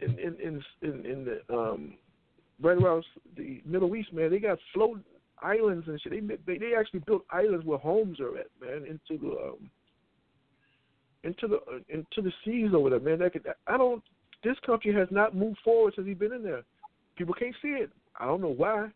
[0.00, 1.94] in in in in, in the um
[2.60, 3.04] right around
[3.36, 4.30] the Middle East, man.
[4.30, 5.00] They got float
[5.42, 6.12] islands and shit.
[6.12, 9.70] They they they actually built islands where homes are at, man, into the um
[11.24, 13.20] into the uh, into the seas over there, man.
[13.20, 14.02] That could, I don't.
[14.42, 16.62] This country has not moved forward since he's been in there.
[17.16, 17.90] People can't see it.
[18.18, 18.88] I don't know why.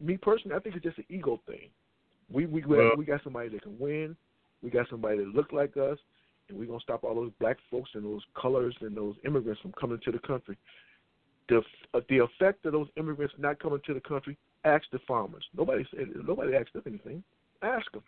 [0.00, 1.68] Me personally, I think it's just an ego thing.
[2.30, 4.16] We we we, Well- we got somebody that can win.
[4.62, 5.98] We got somebody that look like us,
[6.48, 9.72] and we're gonna stop all those black folks and those colors and those immigrants from
[9.72, 10.56] coming to the country.
[11.48, 11.62] The
[11.94, 14.36] uh, the effect of those immigrants not coming to the country.
[14.64, 15.44] Ask the farmers.
[15.56, 17.22] Nobody said nobody asked them anything.
[17.62, 18.02] Ask them.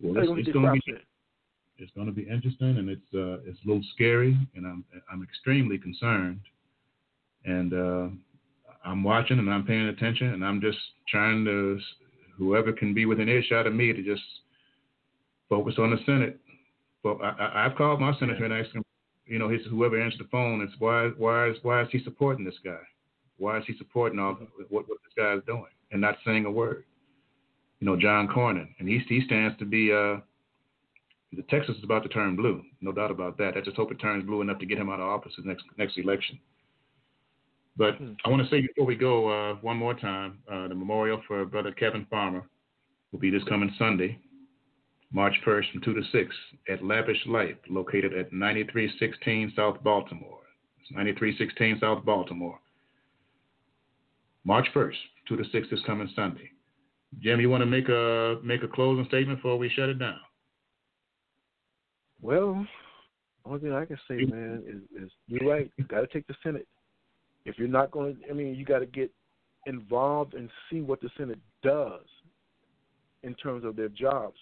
[0.00, 0.98] Well, it's, gonna it's to be.
[1.78, 5.22] It's going to be interesting, and it's uh, it's a little scary, and I'm I'm
[5.22, 6.40] extremely concerned,
[7.44, 8.08] and uh,
[8.84, 11.78] I'm watching and I'm paying attention, and I'm just trying to
[12.36, 14.22] whoever can be within earshot of me to just
[15.48, 16.38] focus on the Senate.
[17.02, 18.84] But I, I've called my senator and asked him,
[19.26, 22.44] you know, his whoever answered the phone, it's why why is why is he supporting
[22.44, 22.80] this guy?
[23.36, 24.34] Why is he supporting all
[24.68, 26.84] what what this guy is doing and not saying a word?
[27.78, 29.92] You know, John Cornyn, and he he stands to be.
[29.92, 30.20] Uh,
[31.32, 33.56] the Texas is about to turn blue, no doubt about that.
[33.56, 35.64] I just hope it turns blue enough to get him out of office the next
[35.76, 36.38] next election.
[37.76, 38.14] But Hmm.
[38.24, 41.44] I want to say before we go, uh, one more time, uh, the memorial for
[41.44, 42.48] Brother Kevin Farmer
[43.12, 44.18] will be this coming Sunday.
[45.12, 46.36] March 1st from 2 to 6
[46.68, 50.40] at Lavish Life, located at 9316 South Baltimore.
[50.80, 52.58] It's 9316 South Baltimore.
[54.44, 54.96] March 1st,
[55.28, 56.50] 2 to 6 this coming Sunday.
[57.20, 60.20] Jim, you want to make a make a closing statement before we shut it down?
[62.20, 62.66] Well,
[63.44, 65.70] the only thing I can say, man, is, is you're right.
[65.76, 66.66] You got to take the Senate.
[67.44, 69.10] If you're not going to, I mean, you got to get
[69.66, 72.04] involved and see what the Senate does
[73.22, 74.36] in terms of their jobs.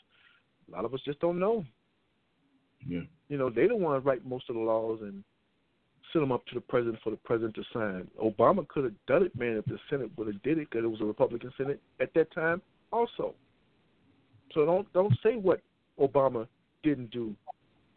[0.68, 1.64] A lot of us just don't know.
[2.86, 3.00] Yeah.
[3.28, 5.22] You know, they don't want to write most of the laws and
[6.12, 8.08] send them up to the president for the president to sign.
[8.22, 10.88] Obama could have done it, man, if the Senate would have did it because it
[10.88, 12.62] was a Republican Senate at that time,
[12.92, 13.34] also.
[14.54, 15.60] So don't don't say what
[16.00, 16.46] Obama
[16.82, 17.34] didn't do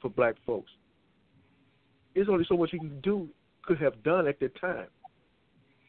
[0.01, 0.71] for black folks.
[2.15, 3.29] There's only so much he can do,
[3.63, 4.87] could have done at that time.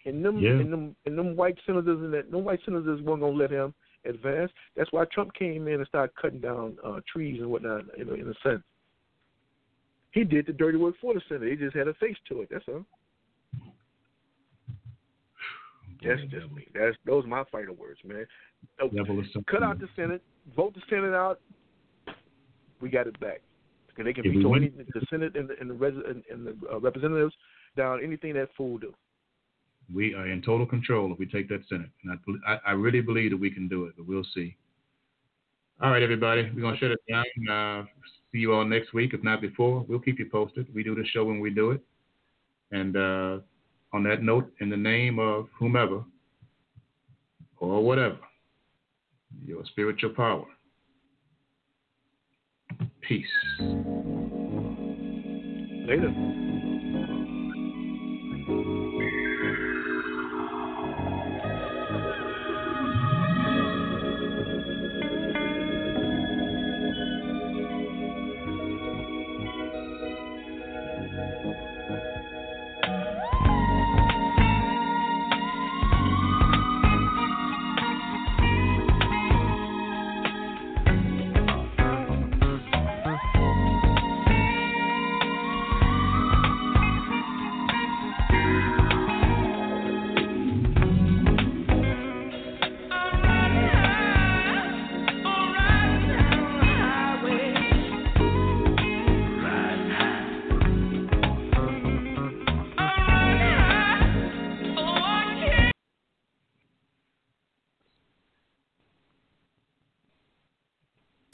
[0.05, 0.53] And them Yeah.
[0.53, 3.75] and them and them white senators and that no white senators weren't gonna let him
[4.05, 4.51] advance.
[4.75, 7.85] That's why Trump came in and started cutting down uh, trees and whatnot.
[7.99, 8.63] You know, in a sense,
[10.13, 11.51] he did the dirty work for the Senate.
[11.51, 12.49] He just had a face to it.
[12.51, 12.87] That's all.
[16.03, 16.67] That's just me.
[16.73, 18.27] That's those are my final words, man.
[19.51, 20.23] Cut out the Senate,
[20.57, 21.41] vote the Senate out.
[22.81, 23.43] We got it back.
[24.01, 26.23] Because they can If veto win- any, the Senate and the, and the, res, and,
[26.31, 27.35] and the uh, representatives
[27.77, 28.95] down anything that fool do.
[29.93, 31.91] We are in total control if we take that Senate.
[32.05, 34.57] And I, I, I really believe that we can do it, but we'll see.
[35.83, 36.51] All right, everybody.
[36.55, 37.25] We're going to shut it down.
[37.51, 37.85] Uh,
[38.33, 39.85] see you all next week, if not before.
[39.89, 40.73] We'll keep you posted.
[40.75, 41.81] We do the show when we do it.
[42.71, 43.39] And uh,
[43.93, 46.05] on that note, in the name of whomever
[47.59, 48.19] or whatever,
[49.45, 50.45] your spiritual power,
[53.07, 53.27] peace.
[55.89, 56.70] Later.